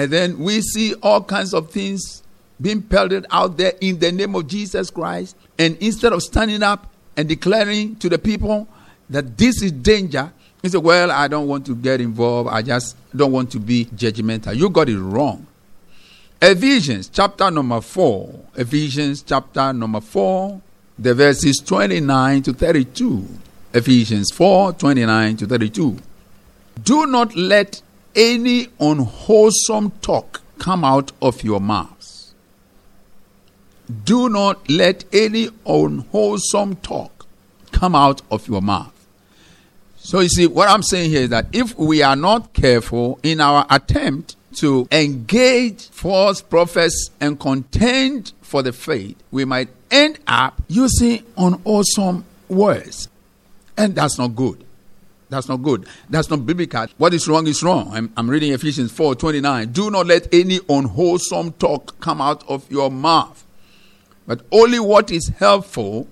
And 0.00 0.10
then 0.10 0.38
we 0.38 0.62
see 0.62 0.94
all 1.02 1.22
kinds 1.22 1.52
of 1.52 1.70
things 1.70 2.22
being 2.58 2.80
pelted 2.80 3.26
out 3.30 3.58
there 3.58 3.74
in 3.82 3.98
the 3.98 4.10
name 4.10 4.34
of 4.34 4.46
Jesus 4.46 4.88
Christ. 4.88 5.36
And 5.58 5.76
instead 5.76 6.14
of 6.14 6.22
standing 6.22 6.62
up 6.62 6.90
and 7.18 7.28
declaring 7.28 7.96
to 7.96 8.08
the 8.08 8.18
people 8.18 8.66
that 9.10 9.36
this 9.36 9.60
is 9.60 9.72
danger, 9.72 10.32
he 10.62 10.70
said, 10.70 10.82
Well, 10.82 11.10
I 11.10 11.28
don't 11.28 11.46
want 11.46 11.66
to 11.66 11.76
get 11.76 12.00
involved. 12.00 12.48
I 12.50 12.62
just 12.62 12.96
don't 13.14 13.30
want 13.30 13.52
to 13.52 13.60
be 13.60 13.84
judgmental. 13.94 14.56
You 14.56 14.70
got 14.70 14.88
it 14.88 14.98
wrong. 14.98 15.46
Ephesians 16.40 17.10
chapter 17.12 17.50
number 17.50 17.82
4. 17.82 18.40
Ephesians 18.56 19.20
chapter 19.20 19.70
number 19.74 20.00
4, 20.00 20.62
the 20.98 21.12
verses 21.12 21.58
29 21.58 22.42
to 22.44 22.54
32. 22.54 23.28
Ephesians 23.74 24.30
4 24.30 24.72
29 24.72 25.36
to 25.36 25.46
32. 25.46 25.98
Do 26.82 27.04
not 27.04 27.36
let 27.36 27.82
any 28.20 28.68
unwholesome 28.78 29.90
talk 30.02 30.42
come 30.58 30.84
out 30.84 31.10
of 31.22 31.42
your 31.42 31.58
mouths. 31.58 32.34
Do 34.04 34.28
not 34.28 34.68
let 34.68 35.04
any 35.10 35.48
unwholesome 35.66 36.76
talk 36.76 37.26
come 37.72 37.94
out 37.94 38.20
of 38.30 38.46
your 38.46 38.60
mouth. 38.60 38.92
So, 39.96 40.20
you 40.20 40.28
see, 40.28 40.46
what 40.46 40.68
I'm 40.68 40.82
saying 40.82 41.10
here 41.10 41.22
is 41.22 41.30
that 41.30 41.46
if 41.52 41.76
we 41.78 42.02
are 42.02 42.14
not 42.14 42.52
careful 42.52 43.18
in 43.22 43.40
our 43.40 43.66
attempt 43.70 44.36
to 44.56 44.86
engage 44.92 45.88
false 45.88 46.42
prophets 46.42 47.10
and 47.20 47.40
contend 47.40 48.32
for 48.42 48.62
the 48.62 48.72
faith, 48.72 49.16
we 49.30 49.46
might 49.46 49.70
end 49.90 50.18
up 50.26 50.60
using 50.68 51.24
unwholesome 51.38 52.26
words. 52.48 53.08
And 53.78 53.94
that's 53.94 54.18
not 54.18 54.36
good. 54.36 54.64
That's 55.30 55.48
not 55.48 55.62
good. 55.62 55.86
That's 56.10 56.28
not 56.28 56.44
biblical. 56.44 56.86
What 56.98 57.14
is 57.14 57.28
wrong 57.28 57.46
is 57.46 57.62
wrong. 57.62 57.90
I'm, 57.92 58.12
I'm 58.16 58.28
reading 58.28 58.52
Ephesians 58.52 58.92
4 58.92 59.14
29. 59.14 59.72
Do 59.72 59.90
not 59.90 60.06
let 60.06 60.32
any 60.34 60.60
unwholesome 60.68 61.52
talk 61.52 61.98
come 62.00 62.20
out 62.20 62.46
of 62.48 62.70
your 62.70 62.90
mouth, 62.90 63.46
but 64.26 64.42
only 64.50 64.80
what 64.80 65.10
is 65.10 65.28
helpful 65.38 66.08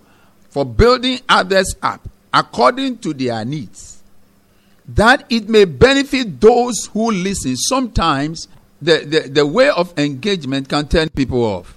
for 0.48 0.64
building 0.64 1.20
others 1.28 1.75
up 1.82 2.08
according 2.32 2.98
to 2.98 3.12
their 3.12 3.44
needs, 3.44 4.02
that 4.87 5.26
it 5.28 5.48
may 5.48 5.64
benefit 5.64 6.40
those 6.40 6.87
who 6.92 7.10
listen. 7.10 7.56
Sometimes 7.56 8.48
the, 8.80 8.98
the, 8.98 9.28
the 9.28 9.46
way 9.46 9.68
of 9.68 9.98
engagement 9.98 10.68
can 10.68 10.87
turn 10.87 11.08
people 11.08 11.42
off. 11.42 11.75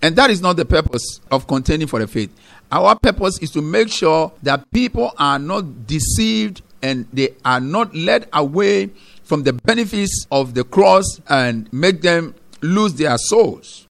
And 0.00 0.16
that 0.16 0.30
is 0.30 0.40
not 0.40 0.56
the 0.56 0.64
purpose 0.64 1.20
of 1.30 1.46
contending 1.46 1.86
for 1.86 2.00
the 2.00 2.08
faith. 2.08 2.36
Our 2.72 2.98
purpose 2.98 3.38
is 3.40 3.50
to 3.50 3.60
make 3.60 3.90
sure 3.90 4.32
that 4.42 4.64
people 4.72 5.12
are 5.18 5.38
not 5.38 5.86
deceived 5.86 6.62
and 6.80 7.06
they 7.12 7.34
are 7.44 7.60
not 7.60 7.94
led 7.94 8.30
away 8.32 8.88
from 9.24 9.42
the 9.42 9.52
benefits 9.52 10.26
of 10.32 10.54
the 10.54 10.64
cross 10.64 11.04
and 11.28 11.70
make 11.70 12.00
them 12.00 12.34
lose 12.62 12.94
their 12.94 13.18
souls. 13.18 13.86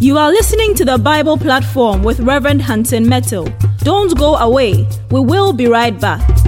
You 0.00 0.16
are 0.16 0.30
listening 0.30 0.74
to 0.76 0.86
the 0.86 0.96
Bible 0.96 1.36
platform 1.36 2.02
with 2.02 2.20
Reverend 2.20 2.62
Hansen 2.62 3.06
Mettle. 3.06 3.52
Don't 3.80 4.16
go 4.16 4.36
away. 4.36 4.88
We 5.10 5.20
will 5.20 5.52
be 5.52 5.66
right 5.66 5.98
back. 6.00 6.47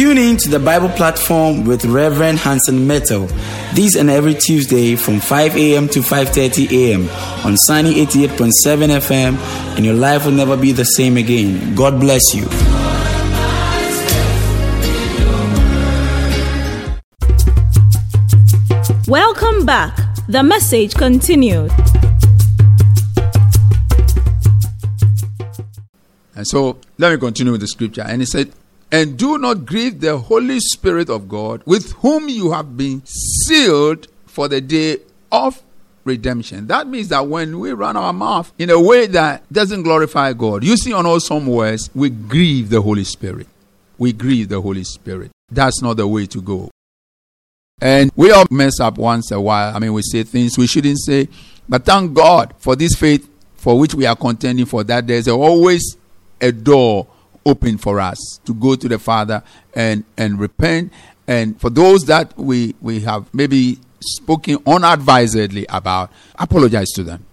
Tune 0.00 0.16
in 0.16 0.38
to 0.38 0.48
the 0.48 0.58
Bible 0.58 0.88
platform 0.88 1.66
with 1.66 1.84
Reverend 1.84 2.38
Hansen 2.38 2.86
Mettle. 2.86 3.26
This 3.74 3.96
and 3.96 4.08
every 4.08 4.32
Tuesday 4.32 4.96
from 4.96 5.20
5 5.20 5.54
a.m. 5.58 5.90
to 5.90 6.00
5:30 6.00 6.72
a.m. 6.72 7.06
on 7.44 7.58
Sunny 7.58 7.96
88.7 8.06 8.48
FM, 8.96 9.36
and 9.76 9.84
your 9.84 9.92
life 9.92 10.24
will 10.24 10.32
never 10.32 10.56
be 10.56 10.72
the 10.72 10.86
same 10.86 11.18
again. 11.18 11.74
God 11.74 12.00
bless 12.00 12.34
you. 12.34 12.46
Welcome 19.06 19.66
back. 19.66 19.94
The 20.28 20.42
message 20.42 20.94
continued. 20.94 21.70
And 26.34 26.46
so 26.46 26.78
let 26.96 27.12
me 27.12 27.18
continue 27.18 27.52
with 27.52 27.60
the 27.60 27.68
scripture. 27.68 28.00
And 28.00 28.22
he 28.22 28.24
said, 28.24 28.50
And 28.92 29.16
do 29.16 29.38
not 29.38 29.66
grieve 29.66 30.00
the 30.00 30.18
Holy 30.18 30.58
Spirit 30.60 31.08
of 31.08 31.28
God, 31.28 31.62
with 31.64 31.92
whom 31.92 32.28
you 32.28 32.52
have 32.52 32.76
been 32.76 33.02
sealed 33.06 34.08
for 34.26 34.48
the 34.48 34.60
day 34.60 34.98
of 35.30 35.62
redemption. 36.04 36.66
That 36.66 36.88
means 36.88 37.08
that 37.08 37.26
when 37.26 37.60
we 37.60 37.72
run 37.72 37.96
our 37.96 38.12
mouth 38.12 38.52
in 38.58 38.70
a 38.70 38.80
way 38.80 39.06
that 39.06 39.50
doesn't 39.52 39.82
glorify 39.82 40.32
God, 40.32 40.64
you 40.64 40.76
see 40.76 40.92
on 40.92 41.06
all 41.06 41.20
some 41.20 41.46
words, 41.46 41.90
we 41.94 42.10
grieve 42.10 42.70
the 42.70 42.82
Holy 42.82 43.04
Spirit. 43.04 43.46
We 43.98 44.12
grieve 44.12 44.48
the 44.48 44.60
Holy 44.60 44.84
Spirit. 44.84 45.30
That's 45.50 45.82
not 45.82 45.96
the 45.96 46.08
way 46.08 46.26
to 46.26 46.40
go. 46.40 46.70
And 47.80 48.10
we 48.16 48.30
all 48.30 48.46
mess 48.50 48.80
up 48.80 48.98
once 48.98 49.30
a 49.30 49.40
while. 49.40 49.74
I 49.74 49.78
mean, 49.78 49.92
we 49.92 50.02
say 50.02 50.22
things 50.22 50.58
we 50.58 50.66
shouldn't 50.66 50.98
say. 51.00 51.28
But 51.68 51.84
thank 51.84 52.14
God 52.14 52.54
for 52.58 52.76
this 52.76 52.94
faith 52.94 53.28
for 53.56 53.78
which 53.78 53.94
we 53.94 54.06
are 54.06 54.16
contending 54.16 54.66
for 54.66 54.82
that. 54.84 55.06
There's 55.06 55.28
always 55.28 55.96
a 56.40 56.50
door 56.50 57.06
open 57.44 57.78
for 57.78 58.00
us 58.00 58.18
to 58.44 58.54
go 58.54 58.74
to 58.76 58.88
the 58.88 58.98
Father 58.98 59.42
and, 59.74 60.04
and 60.16 60.38
repent. 60.38 60.92
And 61.26 61.60
for 61.60 61.70
those 61.70 62.04
that 62.06 62.36
we, 62.36 62.74
we 62.80 63.00
have 63.00 63.32
maybe 63.32 63.78
spoken 64.00 64.58
unadvisedly 64.66 65.66
about, 65.68 66.10
apologize 66.38 66.90
to 66.94 67.04
them. 67.04 67.24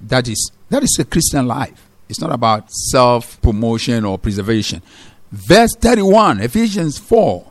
That 0.00 0.28
is 0.28 0.50
that 0.70 0.82
is 0.82 0.96
a 0.98 1.04
Christian 1.04 1.46
life. 1.46 1.88
It's 2.08 2.20
not 2.20 2.32
about 2.32 2.70
self 2.70 3.40
promotion 3.42 4.04
or 4.04 4.18
preservation. 4.18 4.82
Verse 5.30 5.74
31, 5.76 6.40
Ephesians 6.40 6.98
4. 6.98 7.46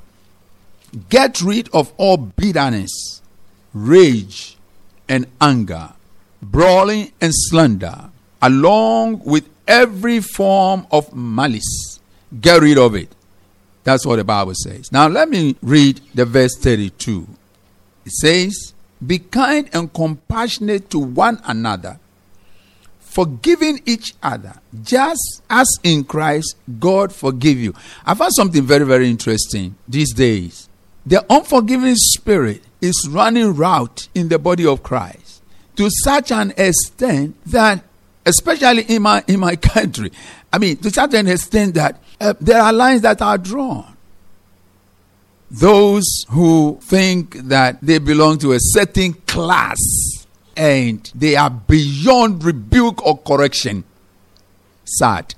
Get 1.09 1.41
rid 1.41 1.69
of 1.69 1.93
all 1.97 2.17
bitterness, 2.17 3.21
rage, 3.73 4.57
and 5.07 5.27
anger, 5.39 5.93
brawling 6.41 7.11
and 7.21 7.31
slander, 7.33 8.09
along 8.41 9.21
with 9.23 9.47
every 9.69 10.19
form 10.19 10.85
of 10.91 11.15
malice. 11.15 11.99
Get 12.41 12.61
rid 12.61 12.77
of 12.77 12.95
it. 12.95 13.09
That's 13.83 14.05
what 14.05 14.17
the 14.17 14.23
Bible 14.23 14.53
says. 14.55 14.91
Now, 14.91 15.07
let 15.07 15.29
me 15.29 15.55
read 15.61 16.01
the 16.13 16.25
verse 16.25 16.57
32. 16.57 17.27
It 18.05 18.11
says, 18.11 18.73
Be 19.05 19.19
kind 19.19 19.69
and 19.71 19.93
compassionate 19.93 20.89
to 20.89 20.99
one 20.99 21.39
another, 21.45 21.99
forgiving 22.99 23.81
each 23.85 24.13
other, 24.21 24.55
just 24.83 25.41
as 25.49 25.67
in 25.83 26.03
Christ 26.03 26.55
God 26.79 27.13
forgive 27.13 27.57
you. 27.57 27.73
I 28.05 28.15
found 28.15 28.33
something 28.33 28.63
very, 28.63 28.85
very 28.85 29.09
interesting 29.09 29.75
these 29.87 30.13
days. 30.13 30.67
The 31.05 31.25
unforgiving 31.29 31.95
spirit 31.95 32.61
is 32.81 33.07
running 33.09 33.55
route 33.55 34.09
in 34.13 34.29
the 34.29 34.37
body 34.37 34.65
of 34.65 34.83
Christ 34.83 35.41
to 35.77 35.89
such 36.03 36.31
an 36.31 36.53
extent 36.57 37.35
that 37.45 37.83
especially 38.25 38.83
in 38.83 39.01
my 39.01 39.23
in 39.27 39.39
my 39.39 39.55
country. 39.73 40.11
I 40.51 40.57
mean, 40.57 40.77
to 40.77 41.09
an 41.13 41.27
extent 41.27 41.75
that 41.75 42.01
uh, 42.19 42.33
there 42.39 42.61
are 42.61 42.73
lines 42.73 43.01
that 43.01 43.21
are 43.21 43.37
drawn. 43.37 43.95
Those 45.51 46.05
who 46.29 46.79
think 46.81 47.33
that 47.47 47.79
they 47.81 47.97
belong 47.97 48.37
to 48.39 48.53
a 48.53 48.59
certain 48.59 49.13
class 49.13 49.77
and 50.55 51.11
they 51.15 51.35
are 51.35 51.49
beyond 51.49 52.43
rebuke 52.43 53.03
or 53.05 53.17
correction. 53.17 53.83
Sad. 54.85 55.33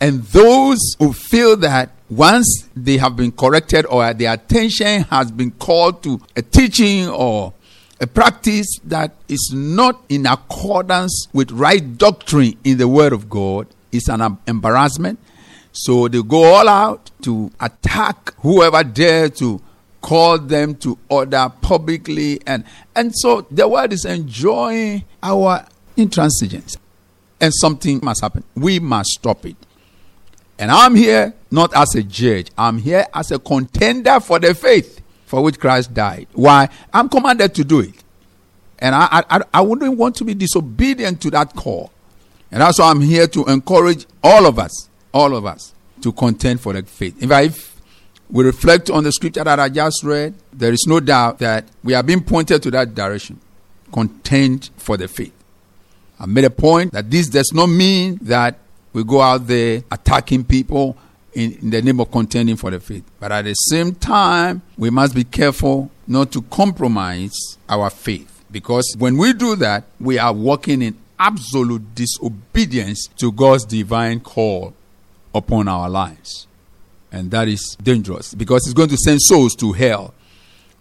And 0.00 0.22
those 0.24 0.78
who 0.98 1.12
feel 1.12 1.56
that 1.58 1.90
once 2.10 2.68
they 2.76 2.98
have 2.98 3.16
been 3.16 3.32
corrected 3.32 3.86
or 3.86 4.12
their 4.12 4.34
attention 4.34 5.04
has 5.04 5.30
been 5.30 5.50
called 5.52 6.02
to 6.02 6.20
a 6.36 6.42
teaching 6.42 7.08
or 7.08 7.54
a 8.02 8.06
practice 8.06 8.66
that 8.84 9.14
is 9.28 9.52
not 9.54 10.04
in 10.08 10.26
accordance 10.26 11.28
with 11.32 11.52
right 11.52 11.96
doctrine 11.96 12.58
in 12.64 12.76
the 12.76 12.88
Word 12.88 13.12
of 13.12 13.30
God 13.30 13.68
is 13.92 14.08
an 14.08 14.38
embarrassment. 14.48 15.20
So 15.70 16.08
they 16.08 16.20
go 16.20 16.42
all 16.54 16.68
out 16.68 17.12
to 17.22 17.52
attack 17.60 18.34
whoever 18.40 18.82
dare 18.82 19.28
to 19.30 19.62
call 20.00 20.36
them 20.36 20.74
to 20.74 20.98
order 21.08 21.50
publicly 21.60 22.40
and 22.44 22.64
and 22.96 23.14
so 23.14 23.42
the 23.52 23.68
world 23.68 23.92
is 23.92 24.04
enjoying 24.04 25.04
our 25.22 25.64
intransigence. 25.96 26.76
And 27.40 27.52
something 27.54 28.00
must 28.02 28.20
happen. 28.20 28.42
We 28.56 28.80
must 28.80 29.10
stop 29.10 29.46
it. 29.46 29.56
And 30.58 30.70
i'm 30.72 30.96
here 30.96 31.34
not 31.52 31.74
as 31.76 31.94
a 31.94 32.02
judge. 32.02 32.50
I'm 32.58 32.78
here 32.78 33.06
as 33.14 33.30
a 33.30 33.38
contender 33.38 34.18
for 34.18 34.40
the 34.40 34.54
faith 34.54 35.01
for 35.32 35.40
which 35.40 35.58
Christ 35.58 35.94
died. 35.94 36.26
Why? 36.34 36.68
I'm 36.92 37.08
commanded 37.08 37.54
to 37.54 37.64
do 37.64 37.80
it. 37.80 37.94
And 38.80 38.94
I, 38.94 39.24
I, 39.30 39.40
I 39.54 39.60
wouldn't 39.62 39.96
want 39.96 40.14
to 40.16 40.26
be 40.26 40.34
disobedient 40.34 41.22
to 41.22 41.30
that 41.30 41.56
call. 41.56 41.90
And 42.50 42.60
that's 42.60 42.78
why 42.78 42.90
I'm 42.90 43.00
here 43.00 43.26
to 43.28 43.46
encourage 43.46 44.04
all 44.22 44.44
of 44.44 44.58
us, 44.58 44.90
all 45.14 45.34
of 45.34 45.46
us, 45.46 45.72
to 46.02 46.12
contend 46.12 46.60
for 46.60 46.74
the 46.74 46.82
faith. 46.82 47.22
In 47.22 47.30
fact, 47.30 47.46
if 47.46 47.80
we 48.28 48.44
reflect 48.44 48.90
on 48.90 49.04
the 49.04 49.12
scripture 49.12 49.42
that 49.42 49.58
I 49.58 49.70
just 49.70 50.04
read, 50.04 50.34
there 50.52 50.74
is 50.74 50.84
no 50.86 51.00
doubt 51.00 51.38
that 51.38 51.64
we 51.82 51.94
are 51.94 52.02
being 52.02 52.22
pointed 52.22 52.62
to 52.64 52.70
that 52.72 52.94
direction. 52.94 53.40
Contend 53.90 54.68
for 54.76 54.98
the 54.98 55.08
faith. 55.08 55.32
I 56.20 56.26
made 56.26 56.44
a 56.44 56.50
point 56.50 56.92
that 56.92 57.10
this 57.10 57.30
does 57.30 57.52
not 57.54 57.68
mean 57.68 58.18
that 58.20 58.58
we 58.92 59.02
go 59.02 59.22
out 59.22 59.46
there 59.46 59.82
attacking 59.90 60.44
people 60.44 60.94
in, 61.34 61.52
in, 61.62 61.70
the 61.70 61.82
name 61.82 62.00
of 62.00 62.10
contending 62.10 62.56
for 62.56 62.70
the 62.70 62.80
faith. 62.80 63.04
But 63.18 63.32
at 63.32 63.42
the 63.42 63.54
same 63.54 63.94
time, 63.94 64.62
we 64.76 64.90
must 64.90 65.14
be 65.14 65.24
careful 65.24 65.90
not 66.06 66.32
to 66.32 66.42
compromise 66.42 67.32
our 67.68 67.90
faith. 67.90 68.44
Because 68.50 68.94
when 68.98 69.16
we 69.16 69.32
do 69.32 69.56
that, 69.56 69.84
we 69.98 70.18
are 70.18 70.32
walking 70.32 70.82
in 70.82 70.96
absolute 71.18 71.94
disobedience 71.94 73.06
to 73.16 73.32
God's 73.32 73.64
divine 73.64 74.20
call 74.20 74.74
upon 75.34 75.68
our 75.68 75.88
lives. 75.88 76.46
And 77.10 77.30
that 77.30 77.48
is 77.48 77.76
dangerous 77.82 78.34
because 78.34 78.64
it's 78.66 78.74
going 78.74 78.88
to 78.88 78.96
send 78.96 79.20
souls 79.22 79.54
to 79.56 79.72
hell. 79.72 80.14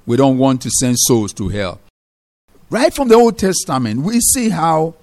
We 0.05 0.17
don't 0.17 0.37
want 0.37 0.61
to 0.63 0.69
send 0.69 0.97
souls 0.97 1.33
to 1.33 1.49
hell. 1.49 1.79
Right 2.69 2.93
from 2.93 3.09
the 3.09 3.15
Old 3.15 3.37
Testament, 3.37 4.01
we 4.01 4.19
see 4.19 4.49
how 4.49 4.95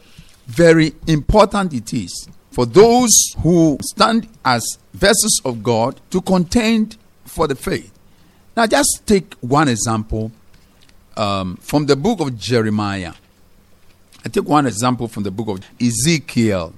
very 0.47 0.95
important 1.07 1.75
it 1.75 1.93
is 1.93 2.29
for 2.59 2.67
those 2.67 3.37
who 3.45 3.79
stand 3.83 4.27
as 4.45 4.79
vessels 4.93 5.41
of 5.45 5.63
God 5.63 6.01
to 6.11 6.21
contend 6.21 6.97
for 7.25 7.47
the 7.47 7.55
faith. 7.55 7.97
Now, 8.57 8.67
just 8.67 9.03
take 9.07 9.33
one 9.35 9.69
example 9.69 10.33
um, 11.17 11.55
from 11.59 11.87
the 11.87 11.95
book 11.95 12.19
of 12.19 12.37
Jeremiah. 12.37 13.13
I 14.25 14.29
take 14.31 14.43
one 14.43 14.67
example 14.67 15.07
from 15.07 15.23
the 15.23 15.31
book 15.31 15.47
of 15.47 15.61
Ezekiel. 15.81 16.75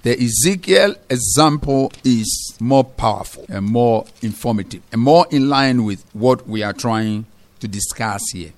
The 0.00 0.18
Ezekiel 0.18 0.94
example 1.10 1.92
is 2.02 2.56
more 2.58 2.84
powerful 2.84 3.44
and 3.50 3.66
more 3.66 4.06
informative 4.22 4.80
and 4.92 5.02
more 5.02 5.26
in 5.30 5.50
line 5.50 5.84
with 5.84 6.06
what 6.14 6.48
we 6.48 6.62
are 6.62 6.72
trying 6.72 7.26
to 7.60 7.68
discuss 7.68 8.22
here. 8.32 8.54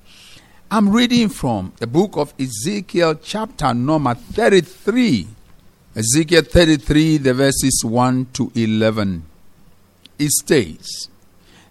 I'm 0.70 0.90
reading 0.90 1.30
from 1.30 1.72
the 1.80 1.88
book 1.88 2.16
of 2.16 2.32
Ezekiel, 2.38 3.16
chapter 3.16 3.74
number 3.74 4.14
33. 4.14 5.26
Ezekiel 5.96 6.42
33, 6.42 7.18
the 7.18 7.34
verses 7.34 7.82
1 7.84 8.26
to 8.32 8.52
11. 8.54 9.24
It 10.20 10.30
states, 10.30 11.08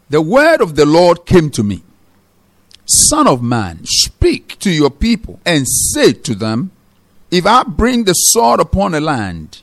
The 0.10 0.22
word 0.22 0.60
of 0.60 0.76
the 0.76 0.86
Lord 0.86 1.26
came 1.26 1.50
to 1.52 1.64
me, 1.64 1.84
Son 2.86 3.28
of 3.28 3.42
man, 3.42 3.80
speak 3.86 4.60
to 4.60 4.72
your 4.72 4.90
people 4.90 5.40
and 5.46 5.66
say 5.66 6.12
to 6.12 6.36
them, 6.36 6.72
If 7.32 7.46
I 7.46 7.64
bring 7.64 8.04
the 8.04 8.14
sword 8.14 8.60
upon 8.60 8.94
a 8.94 9.00
land, 9.00 9.62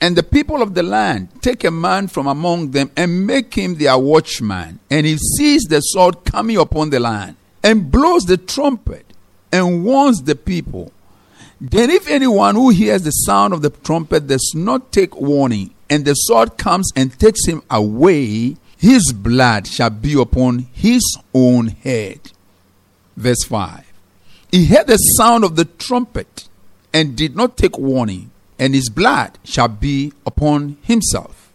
and 0.00 0.16
the 0.16 0.24
people 0.24 0.60
of 0.60 0.74
the 0.74 0.82
land 0.82 1.28
take 1.40 1.62
a 1.62 1.70
man 1.70 2.08
from 2.08 2.26
among 2.26 2.72
them 2.72 2.90
and 2.96 3.28
make 3.28 3.54
him 3.54 3.76
their 3.76 3.96
watchman, 3.96 4.80
and 4.90 5.06
he 5.06 5.18
sees 5.18 5.62
the 5.64 5.80
sword 5.80 6.24
coming 6.24 6.56
upon 6.56 6.90
the 6.90 6.98
land, 6.98 7.36
and 7.62 7.92
blows 7.92 8.24
the 8.24 8.38
trumpet, 8.38 9.06
and 9.52 9.84
warns 9.84 10.22
the 10.22 10.34
people, 10.34 10.90
then, 11.60 11.90
if 11.90 12.08
anyone 12.08 12.54
who 12.54 12.70
hears 12.70 13.02
the 13.02 13.10
sound 13.10 13.52
of 13.52 13.62
the 13.62 13.70
trumpet 13.70 14.28
does 14.28 14.52
not 14.54 14.92
take 14.92 15.16
warning, 15.16 15.74
and 15.90 16.04
the 16.04 16.14
sword 16.14 16.56
comes 16.56 16.92
and 16.94 17.18
takes 17.18 17.46
him 17.46 17.62
away, 17.68 18.56
his 18.76 19.12
blood 19.12 19.66
shall 19.66 19.90
be 19.90 20.20
upon 20.20 20.68
his 20.72 21.02
own 21.34 21.68
head. 21.68 22.20
Verse 23.16 23.42
5 23.44 23.84
He 24.52 24.66
heard 24.66 24.86
the 24.86 24.96
sound 24.96 25.42
of 25.42 25.56
the 25.56 25.64
trumpet 25.64 26.48
and 26.92 27.16
did 27.16 27.34
not 27.34 27.56
take 27.56 27.76
warning, 27.76 28.30
and 28.56 28.74
his 28.74 28.88
blood 28.88 29.36
shall 29.42 29.68
be 29.68 30.12
upon 30.24 30.78
himself. 30.82 31.52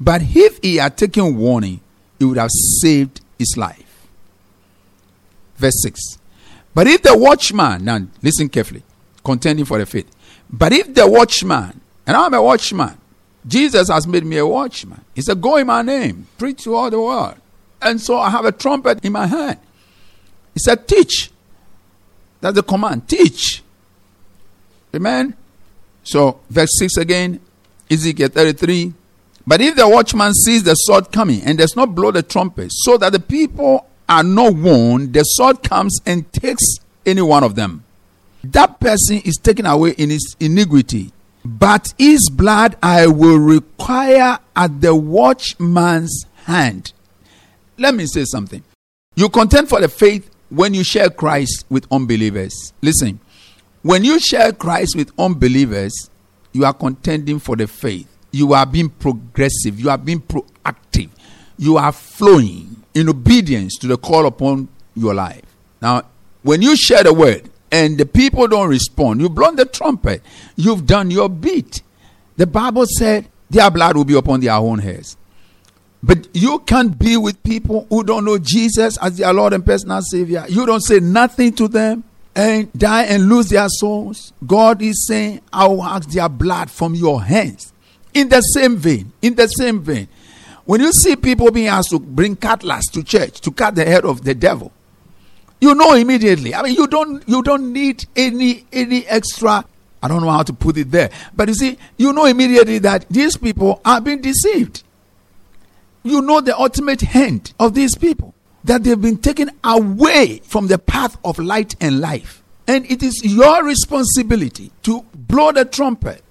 But 0.00 0.22
if 0.22 0.58
he 0.62 0.76
had 0.76 0.96
taken 0.96 1.36
warning, 1.36 1.80
he 2.20 2.24
would 2.24 2.38
have 2.38 2.50
saved 2.80 3.20
his 3.36 3.56
life. 3.56 4.06
Verse 5.56 5.82
6 5.82 6.00
But 6.72 6.86
if 6.86 7.02
the 7.02 7.18
watchman, 7.18 7.84
now 7.84 7.98
listen 8.22 8.48
carefully, 8.48 8.84
contending 9.24 9.64
for 9.64 9.78
the 9.78 9.86
faith. 9.86 10.10
But 10.50 10.72
if 10.72 10.94
the 10.94 11.08
watchman, 11.08 11.80
and 12.06 12.16
I'm 12.16 12.34
a 12.34 12.42
watchman, 12.42 12.98
Jesus 13.46 13.88
has 13.88 14.06
made 14.06 14.24
me 14.24 14.36
a 14.38 14.46
watchman. 14.46 15.00
He 15.14 15.22
said, 15.22 15.40
Go 15.40 15.56
in 15.56 15.66
my 15.66 15.82
name, 15.82 16.26
preach 16.38 16.64
to 16.64 16.74
all 16.74 16.90
the 16.90 17.00
world. 17.00 17.36
And 17.80 18.00
so 18.00 18.18
I 18.18 18.30
have 18.30 18.44
a 18.44 18.52
trumpet 18.52 19.04
in 19.04 19.12
my 19.12 19.26
hand. 19.26 19.58
He 20.54 20.60
said, 20.60 20.86
Teach. 20.86 21.30
That's 22.40 22.56
the 22.56 22.62
command. 22.62 23.08
Teach. 23.08 23.62
Amen. 24.94 25.34
So, 26.04 26.40
verse 26.50 26.70
6 26.78 26.96
again, 26.98 27.40
Ezekiel 27.90 28.28
33. 28.28 28.92
But 29.46 29.60
if 29.60 29.76
the 29.76 29.88
watchman 29.88 30.34
sees 30.34 30.62
the 30.62 30.74
sword 30.74 31.10
coming 31.10 31.42
and 31.42 31.58
does 31.58 31.74
not 31.74 31.94
blow 31.94 32.10
the 32.10 32.22
trumpet, 32.22 32.70
so 32.72 32.96
that 32.98 33.12
the 33.12 33.20
people 33.20 33.86
are 34.08 34.22
not 34.22 34.54
warned, 34.54 35.14
the 35.14 35.22
sword 35.22 35.62
comes 35.62 36.00
and 36.04 36.30
takes 36.32 36.62
any 37.06 37.22
one 37.22 37.42
of 37.42 37.54
them 37.54 37.84
that 38.44 38.80
person 38.80 39.18
is 39.24 39.36
taken 39.36 39.66
away 39.66 39.90
in 39.92 40.10
his 40.10 40.36
iniquity. 40.40 41.12
But 41.44 41.92
his 41.98 42.28
blood 42.30 42.76
I 42.82 43.06
will 43.06 43.38
require 43.38 44.38
at 44.54 44.80
the 44.80 44.94
watchman's 44.94 46.26
hand. 46.44 46.92
Let 47.78 47.94
me 47.94 48.06
say 48.06 48.24
something. 48.24 48.62
You 49.14 49.28
contend 49.28 49.68
for 49.68 49.80
the 49.80 49.88
faith 49.88 50.30
when 50.50 50.74
you 50.74 50.84
share 50.84 51.10
Christ 51.10 51.64
with 51.68 51.86
unbelievers. 51.90 52.72
Listen, 52.80 53.18
when 53.82 54.04
you 54.04 54.20
share 54.20 54.52
Christ 54.52 54.96
with 54.96 55.10
unbelievers, 55.18 56.10
you 56.52 56.64
are 56.64 56.72
contending 56.74 57.38
for 57.38 57.56
the 57.56 57.66
faith. 57.66 58.06
You 58.30 58.52
are 58.54 58.66
being 58.66 58.88
progressive. 58.88 59.80
You 59.80 59.90
are 59.90 59.98
being 59.98 60.20
proactive. 60.20 61.10
You 61.58 61.76
are 61.76 61.92
flowing 61.92 62.76
in 62.94 63.08
obedience 63.08 63.76
to 63.78 63.86
the 63.86 63.96
call 63.96 64.26
upon 64.26 64.68
your 64.94 65.14
life. 65.14 65.42
Now, 65.80 66.02
when 66.42 66.62
you 66.62 66.76
share 66.76 67.02
the 67.02 67.12
word, 67.12 67.50
and 67.72 67.96
the 67.96 68.04
people 68.06 68.46
don't 68.46 68.68
respond, 68.68 69.20
you've 69.22 69.34
blown 69.34 69.56
the 69.56 69.64
trumpet, 69.64 70.22
you've 70.56 70.86
done 70.86 71.10
your 71.10 71.30
bit. 71.30 71.82
The 72.36 72.46
Bible 72.46 72.84
said 72.86 73.26
their 73.48 73.70
blood 73.70 73.96
will 73.96 74.04
be 74.04 74.14
upon 74.14 74.40
their 74.40 74.54
own 74.54 74.78
heads. 74.78 75.16
But 76.02 76.28
you 76.34 76.58
can't 76.60 76.98
be 76.98 77.16
with 77.16 77.42
people 77.42 77.86
who 77.88 78.04
don't 78.04 78.24
know 78.24 78.38
Jesus 78.38 78.98
as 78.98 79.16
their 79.16 79.32
Lord 79.32 79.52
and 79.52 79.64
personal 79.64 80.02
Savior. 80.02 80.44
You 80.48 80.66
don't 80.66 80.82
say 80.82 81.00
nothing 81.00 81.54
to 81.54 81.68
them 81.68 82.04
and 82.34 82.72
die 82.72 83.04
and 83.04 83.28
lose 83.28 83.48
their 83.48 83.68
souls. 83.68 84.32
God 84.46 84.82
is 84.82 85.06
saying, 85.06 85.40
I 85.52 85.66
will 85.66 85.82
ask 85.82 86.10
their 86.10 86.28
blood 86.28 86.70
from 86.70 86.94
your 86.94 87.22
hands. 87.22 87.72
In 88.12 88.28
the 88.28 88.40
same 88.40 88.76
vein, 88.76 89.12
in 89.22 89.34
the 89.34 89.46
same 89.46 89.80
vein, 89.80 90.08
when 90.64 90.80
you 90.80 90.92
see 90.92 91.16
people 91.16 91.50
being 91.50 91.68
asked 91.68 91.90
to 91.90 91.98
bring 91.98 92.36
cutlass 92.36 92.86
to 92.88 93.02
church 93.02 93.40
to 93.40 93.50
cut 93.50 93.74
the 93.74 93.84
head 93.84 94.04
of 94.04 94.24
the 94.24 94.34
devil, 94.34 94.72
you 95.62 95.76
know 95.76 95.94
immediately. 95.94 96.56
I 96.56 96.62
mean, 96.62 96.74
you 96.74 96.88
don't 96.88 97.26
you 97.28 97.40
don't 97.40 97.72
need 97.72 98.04
any 98.16 98.66
any 98.72 99.06
extra. 99.06 99.64
I 100.02 100.08
don't 100.08 100.20
know 100.20 100.30
how 100.30 100.42
to 100.42 100.52
put 100.52 100.76
it 100.76 100.90
there, 100.90 101.10
but 101.36 101.46
you 101.46 101.54
see, 101.54 101.78
you 101.96 102.12
know 102.12 102.24
immediately 102.24 102.78
that 102.80 103.06
these 103.08 103.36
people 103.36 103.80
are 103.84 104.00
being 104.00 104.20
deceived. 104.20 104.82
You 106.02 106.20
know 106.20 106.40
the 106.40 106.58
ultimate 106.58 107.14
end 107.14 107.54
of 107.60 107.74
these 107.74 107.96
people 107.96 108.34
that 108.64 108.82
they've 108.82 109.00
been 109.00 109.18
taken 109.18 109.52
away 109.62 110.40
from 110.42 110.66
the 110.66 110.78
path 110.78 111.16
of 111.24 111.38
light 111.38 111.76
and 111.80 112.00
life. 112.00 112.42
And 112.66 112.84
it 112.90 113.04
is 113.04 113.20
your 113.22 113.62
responsibility 113.64 114.72
to 114.82 115.02
blow 115.14 115.52
the 115.52 115.64
trumpet, 115.64 116.24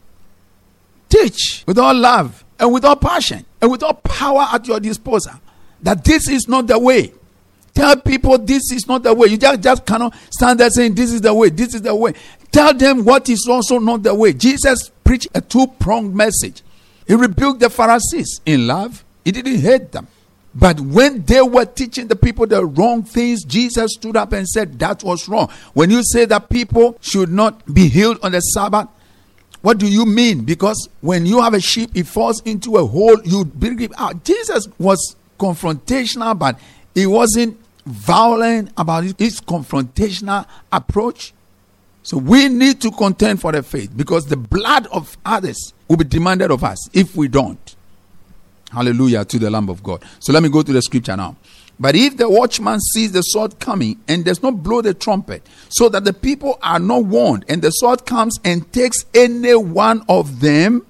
teach 1.07 1.63
with 1.65 1.79
all 1.79 1.95
love 1.95 2.43
and 2.59 2.73
with 2.73 2.83
all 2.83 2.97
passion 2.97 3.45
and 3.61 3.71
with 3.71 3.81
all 3.81 3.93
power 3.93 4.47
at 4.51 4.67
your 4.67 4.81
disposal 4.81 5.33
that 5.83 6.03
this 6.03 6.27
is 6.27 6.49
not 6.49 6.67
the 6.67 6.77
way. 6.77 7.13
Tell 7.73 7.95
people 7.95 8.37
this 8.37 8.71
is 8.71 8.87
not 8.87 9.03
the 9.03 9.13
way. 9.13 9.29
You 9.29 9.37
just, 9.37 9.61
just 9.61 9.85
cannot 9.85 10.13
stand 10.29 10.59
there 10.59 10.69
saying 10.69 10.95
this 10.95 11.11
is 11.13 11.21
the 11.21 11.33
way, 11.33 11.49
this 11.49 11.73
is 11.73 11.81
the 11.81 11.95
way. 11.95 12.13
Tell 12.51 12.73
them 12.73 13.05
what 13.05 13.29
is 13.29 13.47
also 13.49 13.79
not 13.79 14.03
the 14.03 14.13
way. 14.13 14.33
Jesus 14.33 14.91
preached 15.03 15.29
a 15.33 15.41
two 15.41 15.67
pronged 15.79 16.13
message. 16.13 16.63
He 17.07 17.13
rebuked 17.15 17.59
the 17.59 17.69
Pharisees 17.69 18.41
in 18.45 18.67
love, 18.67 19.03
he 19.23 19.31
didn't 19.31 19.59
hate 19.59 19.91
them. 19.91 20.07
But 20.53 20.81
when 20.81 21.23
they 21.23 21.41
were 21.41 21.65
teaching 21.65 22.07
the 22.07 22.15
people 22.15 22.45
the 22.45 22.65
wrong 22.65 23.03
things, 23.03 23.45
Jesus 23.45 23.93
stood 23.93 24.17
up 24.17 24.33
and 24.33 24.45
said 24.47 24.77
that 24.79 25.01
was 25.01 25.29
wrong. 25.29 25.49
When 25.73 25.89
you 25.89 26.03
say 26.03 26.25
that 26.25 26.49
people 26.49 26.97
should 26.99 27.31
not 27.31 27.73
be 27.73 27.87
healed 27.87 28.19
on 28.21 28.33
the 28.33 28.41
Sabbath, 28.41 28.89
what 29.61 29.77
do 29.77 29.87
you 29.87 30.05
mean? 30.05 30.43
Because 30.43 30.89
when 30.99 31.25
you 31.25 31.41
have 31.41 31.53
a 31.53 31.61
sheep, 31.61 31.91
it 31.95 32.07
falls 32.07 32.41
into 32.41 32.77
a 32.77 32.85
hole, 32.85 33.21
you 33.23 33.45
bring 33.45 33.79
it 33.81 33.91
out. 33.97 34.25
Jesus 34.25 34.67
was 34.77 35.15
confrontational, 35.39 36.37
but 36.37 36.59
he 36.93 37.05
wasn't 37.05 37.57
violent 37.85 38.71
about 38.77 39.03
his 39.03 39.41
confrontational 39.41 40.45
approach. 40.71 41.33
So 42.03 42.17
we 42.17 42.49
need 42.49 42.81
to 42.81 42.91
contend 42.91 43.41
for 43.41 43.51
the 43.51 43.63
faith 43.63 43.95
because 43.95 44.25
the 44.25 44.37
blood 44.37 44.87
of 44.87 45.17
others 45.25 45.73
will 45.87 45.97
be 45.97 46.05
demanded 46.05 46.51
of 46.51 46.63
us 46.63 46.89
if 46.93 47.15
we 47.15 47.27
don't. 47.27 47.75
Hallelujah 48.71 49.25
to 49.25 49.39
the 49.39 49.49
Lamb 49.49 49.69
of 49.69 49.83
God. 49.83 50.03
So 50.19 50.31
let 50.33 50.41
me 50.41 50.49
go 50.49 50.61
to 50.61 50.71
the 50.71 50.81
scripture 50.81 51.17
now. 51.17 51.35
But 51.79 51.95
if 51.95 52.17
the 52.17 52.29
watchman 52.29 52.79
sees 52.79 53.11
the 53.11 53.21
sword 53.21 53.59
coming 53.59 53.99
and 54.07 54.23
does 54.23 54.43
not 54.43 54.61
blow 54.61 54.81
the 54.81 54.93
trumpet, 54.93 55.45
so 55.69 55.89
that 55.89 56.05
the 56.05 56.13
people 56.13 56.59
are 56.61 56.79
not 56.79 57.05
warned, 57.05 57.43
and 57.49 57.61
the 57.61 57.71
sword 57.71 58.05
comes 58.05 58.39
and 58.43 58.71
takes 58.71 59.03
any 59.15 59.55
one 59.55 60.05
of 60.07 60.41
them, 60.41 60.85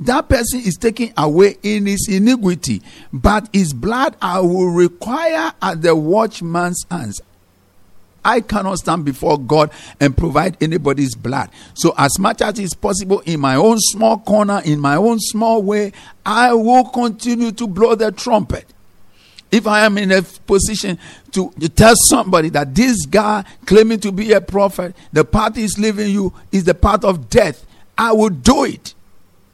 that 0.00 0.28
person 0.28 0.60
is 0.60 0.76
taken 0.76 1.12
away 1.16 1.56
in 1.62 1.86
his 1.86 2.08
iniquity, 2.08 2.82
but 3.12 3.48
his 3.52 3.72
blood 3.72 4.16
I 4.22 4.40
will 4.40 4.68
require 4.68 5.52
at 5.60 5.82
the 5.82 5.96
watchman's 5.96 6.84
hands. 6.90 7.20
I 8.24 8.40
cannot 8.40 8.78
stand 8.78 9.04
before 9.04 9.38
God 9.38 9.70
and 10.00 10.16
provide 10.16 10.56
anybody's 10.60 11.14
blood. 11.14 11.50
So, 11.74 11.94
as 11.96 12.18
much 12.18 12.42
as 12.42 12.58
is 12.58 12.74
possible 12.74 13.20
in 13.20 13.40
my 13.40 13.54
own 13.54 13.78
small 13.78 14.18
corner, 14.18 14.60
in 14.64 14.80
my 14.80 14.96
own 14.96 15.18
small 15.18 15.62
way, 15.62 15.92
I 16.26 16.52
will 16.52 16.84
continue 16.84 17.52
to 17.52 17.66
blow 17.66 17.94
the 17.94 18.12
trumpet. 18.12 18.66
If 19.50 19.66
I 19.66 19.86
am 19.86 19.96
in 19.96 20.12
a 20.12 20.20
position 20.22 20.98
to, 21.32 21.50
to 21.58 21.68
tell 21.70 21.94
somebody 21.96 22.50
that 22.50 22.74
this 22.74 23.06
guy 23.06 23.44
claiming 23.64 24.00
to 24.00 24.12
be 24.12 24.32
a 24.32 24.42
prophet, 24.42 24.94
the 25.12 25.24
path 25.24 25.56
he's 25.56 25.78
leaving 25.78 26.10
you 26.10 26.34
is 26.52 26.64
the 26.64 26.74
path 26.74 27.04
of 27.04 27.30
death, 27.30 27.64
I 27.96 28.12
will 28.12 28.28
do 28.28 28.64
it 28.64 28.94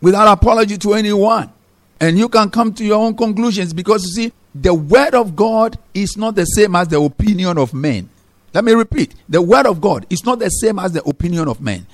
without 0.05 0.29
apology 0.29 0.77
to 0.77 0.93
anyone. 0.93 1.51
And 1.99 2.19
you 2.19 2.29
can 2.29 2.51
come 2.51 2.75
to 2.75 2.85
your 2.85 2.99
own 2.99 3.17
conclusions 3.17 3.73
because 3.73 4.05
you 4.05 4.29
see, 4.29 4.33
the 4.55 4.75
word 4.75 5.14
of 5.14 5.35
God 5.35 5.79
is 5.95 6.19
not 6.19 6.35
the 6.35 6.45
same 6.45 6.77
as 6.77 6.88
the 6.88 7.01
opinion 7.01 7.57
of 7.57 7.73
men. 7.73 8.11
Let 8.53 8.64
me 8.64 8.73
repeat 8.73 9.14
the 9.31 9.40
word 9.40 9.67
of 9.67 9.81
God 9.81 10.07
is 10.11 10.23
not 10.25 10.40
the 10.40 10.51
same 10.51 10.79
as 10.79 10.93
the 10.93 11.03
opinion 11.05 11.49
of 11.49 11.62
men. 11.62 11.87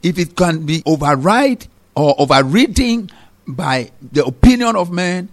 If 0.00 0.16
it 0.16 0.36
can 0.36 0.64
be 0.64 0.84
override 0.86 1.66
or 1.96 2.14
overridden 2.18 3.10
by 3.48 3.90
the 4.12 4.24
opinion 4.24 4.76
of 4.76 4.92
men, 4.92 5.28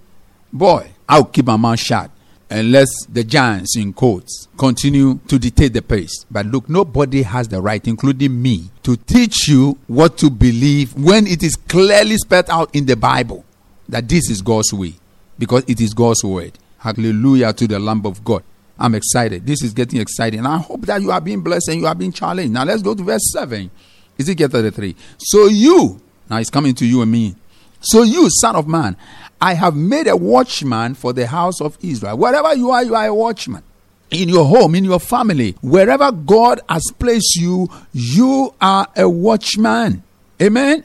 boy, 0.52 0.90
I'll 1.08 1.26
keep 1.26 1.46
my 1.46 1.56
mouth 1.56 1.80
shut 1.80 2.10
unless 2.50 2.88
the 3.10 3.24
giants 3.24 3.78
in 3.78 3.94
quotes 3.94 4.48
continue 4.58 5.20
to 5.28 5.40
dictate 5.40 5.74
the 5.74 5.82
pace. 5.82 6.26
But 6.30 6.46
look, 6.46 6.70
nobody 6.70 7.24
has 7.24 7.48
the 7.48 7.62
right, 7.62 7.86
including 7.88 8.42
me, 8.42 8.70
to 8.84 8.96
teach 8.96 9.48
you 9.48 9.78
what 9.88 10.18
to 10.20 10.30
believe 10.30 10.94
when 10.96 11.28
it 11.28 11.44
is 11.44 11.56
clearly 11.56 12.18
spelled 12.18 12.50
out 12.50 12.74
in 12.76 12.86
the 12.86 12.96
Bible 12.96 13.44
that 13.90 14.08
this 14.08 14.30
is 14.30 14.42
God's 14.42 14.74
way 14.74 14.94
because 15.38 15.64
it 15.68 15.82
is 15.82 15.94
God's 15.94 16.24
word. 16.24 16.54
Hallelujah 16.78 17.54
to 17.54 17.68
the 17.68 17.80
Lamb 17.80 18.06
of 18.06 18.24
God. 18.24 18.44
I'm 18.78 18.96
excited. 18.96 19.46
This 19.46 19.64
is 19.64 19.74
getting 19.74 20.02
exciting. 20.02 20.46
I 20.46 20.58
hope 20.58 20.82
that 20.82 21.02
you 21.02 21.12
are 21.12 21.22
being 21.22 21.42
blessed 21.42 21.70
and 21.70 21.80
you 21.80 21.88
are 21.88 21.96
being 21.96 22.12
challenged. 22.12 22.52
Now 22.52 22.64
let's 22.64 22.82
go 22.82 22.94
to 22.94 23.04
verse 23.04 23.32
7. 23.32 23.70
Is 24.18 24.30
it 24.30 24.34
Ezekiel 24.34 24.50
33. 24.50 24.96
So 25.18 25.48
you, 25.48 26.02
now 26.30 26.38
it's 26.38 26.50
coming 26.50 26.76
to 26.76 26.86
you 26.86 27.02
and 27.02 27.12
me. 27.12 27.36
So 27.84 28.04
you, 28.04 28.30
son 28.30 28.56
of 28.56 28.68
man, 28.68 28.96
I 29.42 29.54
have 29.56 29.76
made 29.76 30.08
a 30.08 30.16
watchman 30.16 30.96
for 30.96 31.12
the 31.12 31.28
house 31.28 31.60
of 31.60 31.78
Israel. 31.82 32.18
Wherever 32.18 32.56
you 32.56 32.72
are, 32.72 32.84
you 32.84 32.96
are 32.96 33.08
a 33.08 33.14
watchman. 33.14 33.62
In 34.10 34.30
your 34.30 34.46
home, 34.46 34.76
in 34.76 34.86
your 34.86 35.00
family, 35.00 35.56
wherever 35.62 36.12
God 36.12 36.62
has 36.70 36.84
placed 36.98 37.36
you, 37.36 37.68
you 37.92 38.54
are 38.62 38.88
a 38.96 39.10
watchman. 39.10 40.04
Amen. 40.42 40.84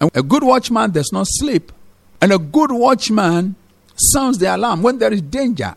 A 0.00 0.22
good 0.22 0.42
watchman 0.42 0.90
does 0.92 1.10
not 1.12 1.26
sleep. 1.28 1.70
And 2.20 2.32
a 2.32 2.38
good 2.38 2.72
watchman 2.72 3.56
sounds 3.96 4.38
the 4.38 4.54
alarm 4.54 4.82
when 4.82 4.98
there 4.98 5.12
is 5.12 5.20
danger. 5.22 5.74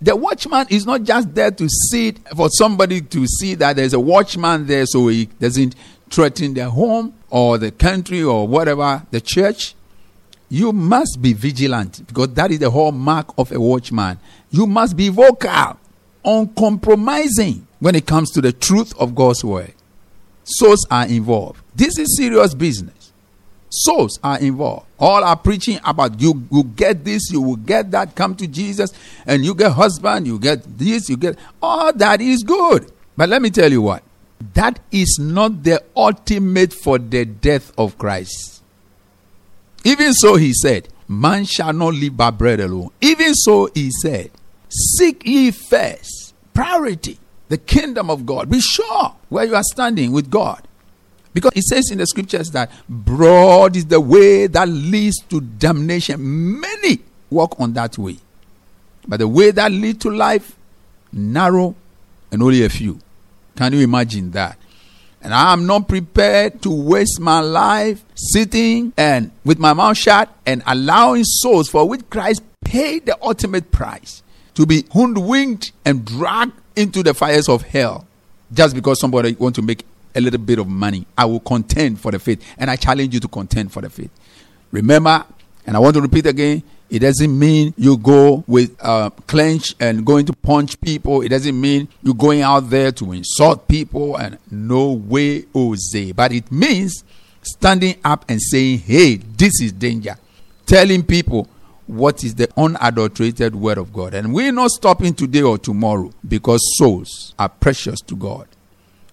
The 0.00 0.16
watchman 0.16 0.66
is 0.68 0.84
not 0.84 1.04
just 1.04 1.32
there 1.32 1.52
to 1.52 1.68
see 1.68 2.12
for 2.36 2.48
somebody 2.50 3.00
to 3.02 3.26
see 3.26 3.54
that 3.54 3.76
there's 3.76 3.94
a 3.94 4.00
watchman 4.00 4.66
there 4.66 4.84
so 4.84 5.08
he 5.08 5.26
doesn't 5.26 5.76
threaten 6.10 6.54
their 6.54 6.68
home 6.68 7.14
or 7.30 7.56
the 7.56 7.70
country 7.70 8.22
or 8.22 8.46
whatever, 8.48 9.06
the 9.10 9.20
church. 9.20 9.74
You 10.52 10.72
must 10.72 11.22
be 11.22 11.32
vigilant 11.32 12.06
because 12.06 12.34
that 12.34 12.50
is 12.50 12.58
the 12.58 12.70
hallmark 12.70 13.32
of 13.38 13.50
a 13.52 13.58
watchman. 13.58 14.18
You 14.50 14.66
must 14.66 14.96
be 14.96 15.08
vocal, 15.08 15.78
uncompromising 16.22 17.66
when 17.80 17.94
it 17.94 18.06
comes 18.06 18.30
to 18.32 18.42
the 18.42 18.52
truth 18.52 18.92
of 19.00 19.14
God's 19.14 19.42
word. 19.42 19.72
Souls 20.44 20.86
are 20.90 21.06
involved. 21.06 21.62
This 21.74 21.98
is 21.98 22.18
serious 22.18 22.52
business 22.52 23.02
souls 23.72 24.18
are 24.22 24.38
involved. 24.38 24.86
All 24.98 25.24
are 25.24 25.36
preaching 25.36 25.80
about 25.84 26.20
you 26.20 26.44
will 26.50 26.64
get 26.64 27.04
this, 27.04 27.30
you 27.30 27.40
will 27.40 27.56
get 27.56 27.90
that, 27.92 28.14
come 28.14 28.34
to 28.36 28.46
Jesus, 28.46 28.92
and 29.26 29.44
you 29.44 29.54
get 29.54 29.72
husband, 29.72 30.26
you 30.26 30.38
get 30.38 30.78
this, 30.78 31.08
you 31.08 31.16
get 31.16 31.38
all 31.62 31.92
that 31.94 32.20
is 32.20 32.42
good. 32.42 32.92
But 33.16 33.30
let 33.30 33.40
me 33.42 33.48
tell 33.48 33.72
you 33.72 33.82
what 33.82 34.02
that 34.54 34.78
is 34.90 35.18
not 35.18 35.62
the 35.62 35.82
ultimate 35.96 36.72
for 36.72 36.98
the 36.98 37.24
death 37.24 37.72
of 37.78 37.96
Christ. 37.96 38.61
Even 39.84 40.12
so, 40.14 40.36
he 40.36 40.52
said, 40.52 40.88
Man 41.08 41.44
shall 41.44 41.72
not 41.72 41.94
live 41.94 42.16
by 42.16 42.30
bread 42.30 42.60
alone. 42.60 42.90
Even 43.00 43.34
so, 43.34 43.68
he 43.74 43.90
said, 43.90 44.30
Seek 44.68 45.26
ye 45.26 45.50
first 45.50 46.34
priority, 46.54 47.18
the 47.48 47.58
kingdom 47.58 48.10
of 48.10 48.24
God. 48.26 48.50
Be 48.50 48.60
sure 48.60 49.14
where 49.28 49.44
you 49.44 49.54
are 49.54 49.62
standing 49.62 50.12
with 50.12 50.30
God. 50.30 50.66
Because 51.34 51.52
it 51.54 51.64
says 51.64 51.90
in 51.90 51.98
the 51.98 52.06
scriptures 52.06 52.50
that 52.50 52.70
broad 52.88 53.76
is 53.76 53.86
the 53.86 54.00
way 54.00 54.46
that 54.46 54.68
leads 54.68 55.18
to 55.30 55.40
damnation. 55.40 56.60
Many 56.60 57.00
walk 57.30 57.58
on 57.58 57.72
that 57.72 57.96
way. 57.96 58.18
But 59.08 59.18
the 59.18 59.28
way 59.28 59.50
that 59.50 59.72
leads 59.72 59.98
to 60.00 60.10
life, 60.10 60.56
narrow 61.12 61.74
and 62.30 62.42
only 62.42 62.64
a 62.64 62.68
few. 62.68 62.98
Can 63.56 63.72
you 63.72 63.80
imagine 63.80 64.30
that? 64.32 64.58
And 65.22 65.32
I 65.32 65.52
am 65.52 65.66
not 65.66 65.88
prepared 65.88 66.62
to 66.62 66.70
waste 66.70 67.20
my 67.20 67.40
life 67.40 68.04
sitting 68.14 68.92
and 68.96 69.30
with 69.44 69.58
my 69.58 69.72
mouth 69.72 69.96
shut 69.96 70.28
and 70.44 70.62
allowing 70.66 71.24
souls 71.24 71.68
for 71.68 71.88
which 71.88 72.02
Christ 72.10 72.42
paid 72.64 73.06
the 73.06 73.16
ultimate 73.22 73.70
price 73.70 74.22
to 74.54 74.66
be 74.66 74.84
hoodwinked 74.92 75.72
and 75.84 76.04
dragged 76.04 76.52
into 76.74 77.02
the 77.02 77.14
fires 77.14 77.48
of 77.48 77.62
hell 77.62 78.06
just 78.52 78.74
because 78.74 79.00
somebody 79.00 79.34
want 79.34 79.54
to 79.54 79.62
make 79.62 79.84
a 80.14 80.20
little 80.20 80.40
bit 80.40 80.58
of 80.58 80.68
money. 80.68 81.06
I 81.16 81.24
will 81.24 81.40
contend 81.40 82.00
for 82.00 82.10
the 82.10 82.18
faith. 82.18 82.44
And 82.58 82.70
I 82.70 82.76
challenge 82.76 83.14
you 83.14 83.20
to 83.20 83.28
contend 83.28 83.72
for 83.72 83.80
the 83.80 83.90
faith. 83.90 84.10
Remember, 84.70 85.24
and 85.66 85.76
I 85.76 85.80
want 85.80 85.94
to 85.94 86.00
repeat 86.00 86.26
again 86.26 86.62
It 86.92 86.98
doesn't 86.98 87.38
mean 87.38 87.72
you 87.78 87.96
go 87.96 88.44
with 88.46 88.76
uh, 88.78 89.08
clench 89.26 89.74
and 89.80 90.04
going 90.04 90.26
to 90.26 90.34
punch 90.34 90.78
people. 90.78 91.22
It 91.22 91.30
doesn't 91.30 91.58
mean 91.58 91.88
you're 92.02 92.14
going 92.14 92.42
out 92.42 92.68
there 92.68 92.92
to 92.92 93.12
insult 93.12 93.66
people 93.66 94.18
and 94.18 94.36
no 94.50 94.92
way, 94.92 95.46
Jose. 95.54 96.12
But 96.12 96.32
it 96.32 96.52
means 96.52 97.02
standing 97.40 97.96
up 98.04 98.26
and 98.28 98.38
saying, 98.42 98.80
hey, 98.80 99.16
this 99.16 99.58
is 99.62 99.72
danger. 99.72 100.16
Telling 100.66 101.02
people 101.02 101.48
what 101.86 102.24
is 102.24 102.34
the 102.34 102.50
unadulterated 102.58 103.54
word 103.54 103.78
of 103.78 103.90
God. 103.94 104.12
And 104.12 104.34
we're 104.34 104.52
not 104.52 104.70
stopping 104.70 105.14
today 105.14 105.40
or 105.40 105.56
tomorrow 105.56 106.12
because 106.28 106.60
souls 106.76 107.34
are 107.38 107.48
precious 107.48 108.00
to 108.02 108.14
God. 108.14 108.48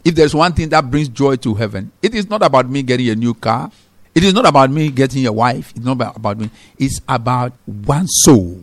If 0.04 0.16
there's 0.16 0.36
one 0.36 0.52
thing 0.52 0.68
that 0.70 0.92
brings 0.92 1.08
joy 1.08 1.38
to 1.38 1.54
heaven, 1.54 1.94
it 2.02 2.14
is 2.14 2.30
not 2.30 2.44
about 2.44 2.70
me 2.70 2.84
getting 2.84 3.08
a 3.08 3.16
new 3.16 3.34
car. 3.34 3.72
It 4.16 4.24
is 4.24 4.34
not 4.34 4.46
about 4.46 4.70
me 4.72 4.90
getting 4.90 5.26
a 5.26 5.32
wife. 5.32 5.72
It's 5.76 5.86
not 5.86 5.94
about, 5.94 6.18
about 6.18 6.38
me. 6.40 6.50
It's 6.78 7.00
about 7.08 7.54
one 7.66 8.08
soul. 8.08 8.60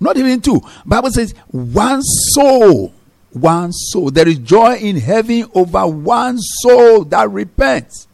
Not 0.00 0.16
even 0.16 0.40
two. 0.40 0.60
Bible 0.84 1.10
says 1.10 1.34
one 1.50 2.02
soul. 2.02 2.92
One 3.32 3.72
soul. 3.72 4.10
There 4.10 4.28
is 4.28 4.38
joy 4.38 4.76
in 4.76 4.96
heaven 4.96 5.46
over 5.54 5.86
one 5.86 6.38
soul 6.38 7.04
that 7.06 7.30
repents. 7.30 8.06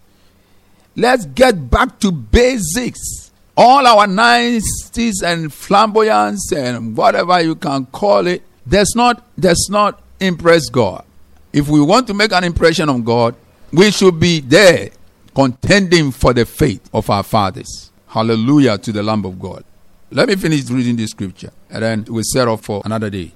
Let's 0.96 1.26
get 1.26 1.70
back 1.70 1.98
to 2.00 2.12
basics. 2.12 3.30
All 3.56 3.86
our 3.86 4.06
niceties 4.06 5.22
and 5.22 5.52
flamboyance 5.52 6.52
and 6.52 6.96
whatever 6.96 7.40
you 7.40 7.56
can 7.56 7.86
call 7.86 8.26
it, 8.28 8.42
does 8.68 8.92
not 8.94 9.24
does 9.38 9.68
not 9.70 10.00
impress 10.20 10.68
God. 10.68 11.04
If 11.52 11.68
we 11.68 11.80
want 11.80 12.06
to 12.08 12.14
make 12.14 12.32
an 12.32 12.44
impression 12.44 12.88
on 12.88 13.02
God, 13.02 13.34
we 13.72 13.90
should 13.90 14.20
be 14.20 14.40
there 14.40 14.90
contending 15.38 16.10
for 16.10 16.32
the 16.32 16.44
faith 16.44 16.90
of 16.92 17.08
our 17.08 17.22
fathers. 17.22 17.92
Hallelujah 18.08 18.76
to 18.76 18.90
the 18.90 19.04
Lamb 19.04 19.24
of 19.24 19.38
God. 19.38 19.62
Let 20.10 20.26
me 20.26 20.34
finish 20.34 20.68
reading 20.68 20.96
this 20.96 21.10
scripture 21.10 21.52
and 21.70 21.80
then 21.80 22.04
we'll 22.08 22.24
set 22.24 22.48
off 22.48 22.64
for 22.64 22.82
another 22.84 23.08
day. 23.08 23.30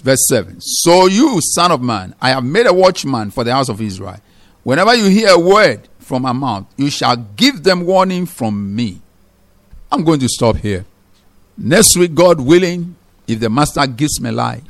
Verse 0.00 0.26
7 0.28 0.60
So 0.60 1.06
you, 1.06 1.38
son 1.40 1.72
of 1.72 1.80
man, 1.80 2.14
I 2.20 2.30
have 2.30 2.44
made 2.44 2.66
a 2.66 2.74
watchman 2.74 3.30
for 3.30 3.44
the 3.44 3.52
house 3.52 3.70
of 3.70 3.80
Israel. 3.80 4.20
Whenever 4.62 4.94
you 4.94 5.06
hear 5.08 5.30
a 5.30 5.38
word 5.38 5.88
from 6.00 6.20
my 6.20 6.32
mouth, 6.32 6.66
you 6.76 6.90
shall 6.90 7.16
give 7.16 7.62
them 7.62 7.86
warning 7.86 8.26
from 8.26 8.76
me. 8.76 9.00
I'm 9.90 10.04
going 10.04 10.20
to 10.20 10.28
stop 10.28 10.56
here. 10.56 10.84
Next 11.56 11.96
week, 11.96 12.14
God 12.14 12.40
willing, 12.40 12.94
if 13.26 13.40
the 13.40 13.48
Master 13.48 13.86
gives 13.86 14.20
me 14.20 14.32
life, 14.32 14.64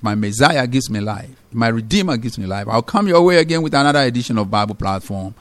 my 0.00 0.16
Messiah 0.16 0.66
gives 0.66 0.90
me 0.90 0.98
life, 0.98 1.30
my 1.52 1.68
Redeemer 1.68 2.16
gives 2.16 2.38
me 2.38 2.46
life, 2.46 2.66
I'll 2.66 2.82
come 2.82 3.06
your 3.06 3.22
way 3.22 3.36
again 3.36 3.62
with 3.62 3.74
another 3.74 4.00
edition 4.00 4.36
of 4.36 4.50
Bible 4.50 4.74
Platform. 4.74 5.32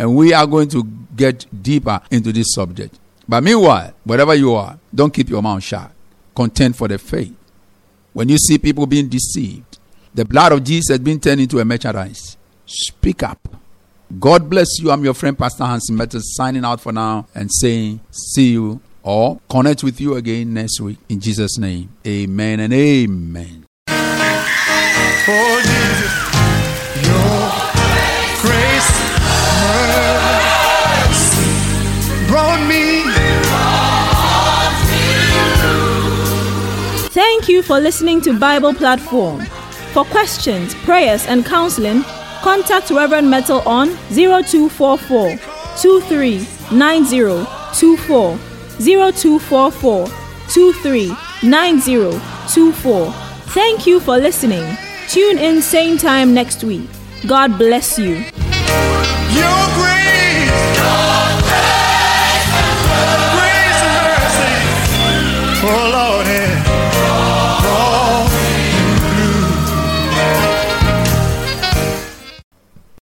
And 0.00 0.16
we 0.16 0.32
are 0.32 0.46
going 0.46 0.70
to 0.70 0.82
get 1.14 1.44
deeper 1.62 2.00
into 2.10 2.32
this 2.32 2.54
subject. 2.54 2.98
But 3.28 3.44
meanwhile, 3.44 3.92
wherever 4.02 4.34
you 4.34 4.54
are, 4.54 4.78
don't 4.94 5.12
keep 5.12 5.28
your 5.28 5.42
mouth 5.42 5.62
shut. 5.62 5.92
Contend 6.34 6.74
for 6.74 6.88
the 6.88 6.96
faith. 6.96 7.36
When 8.14 8.30
you 8.30 8.38
see 8.38 8.56
people 8.56 8.86
being 8.86 9.10
deceived, 9.10 9.78
the 10.14 10.24
blood 10.24 10.52
of 10.52 10.64
Jesus 10.64 10.88
has 10.88 11.00
been 11.00 11.20
turned 11.20 11.42
into 11.42 11.58
a 11.58 11.66
merchandise. 11.66 12.38
Speak 12.64 13.22
up. 13.22 13.46
God 14.18 14.48
bless 14.48 14.78
you. 14.80 14.90
I'm 14.90 15.04
your 15.04 15.12
friend, 15.12 15.38
Pastor 15.38 15.66
Hansen 15.66 15.96
Mettles, 15.96 16.34
signing 16.34 16.64
out 16.64 16.80
for 16.80 16.92
now 16.92 17.26
and 17.34 17.52
saying, 17.52 18.00
see 18.10 18.52
you 18.52 18.80
or 19.02 19.38
connect 19.50 19.84
with 19.84 20.00
you 20.00 20.14
again 20.14 20.54
next 20.54 20.80
week. 20.80 20.96
In 21.10 21.20
Jesus' 21.20 21.58
name, 21.58 21.90
amen 22.06 22.60
and 22.60 22.72
amen. 22.72 23.66
Oh, 25.32 25.79
you 37.60 37.66
for 37.66 37.80
listening 37.80 38.20
to 38.22 38.38
Bible 38.38 38.72
Platform. 38.72 39.44
For 39.92 40.04
questions, 40.04 40.74
prayers, 40.86 41.26
and 41.26 41.44
counseling, 41.44 42.02
contact 42.42 42.90
Reverend 42.90 43.28
Mettle 43.30 43.60
on 43.66 43.88
0244 44.10 45.36
239024 45.82 48.38
0244 48.78 50.06
239024. 50.48 53.12
Thank 53.52 53.86
you 53.86 54.00
for 54.00 54.16
listening. 54.16 54.64
Tune 55.08 55.36
in 55.38 55.60
same 55.60 55.98
time 55.98 56.32
next 56.32 56.64
week. 56.64 56.88
God 57.26 57.58
bless 57.58 57.98
you. 57.98 58.24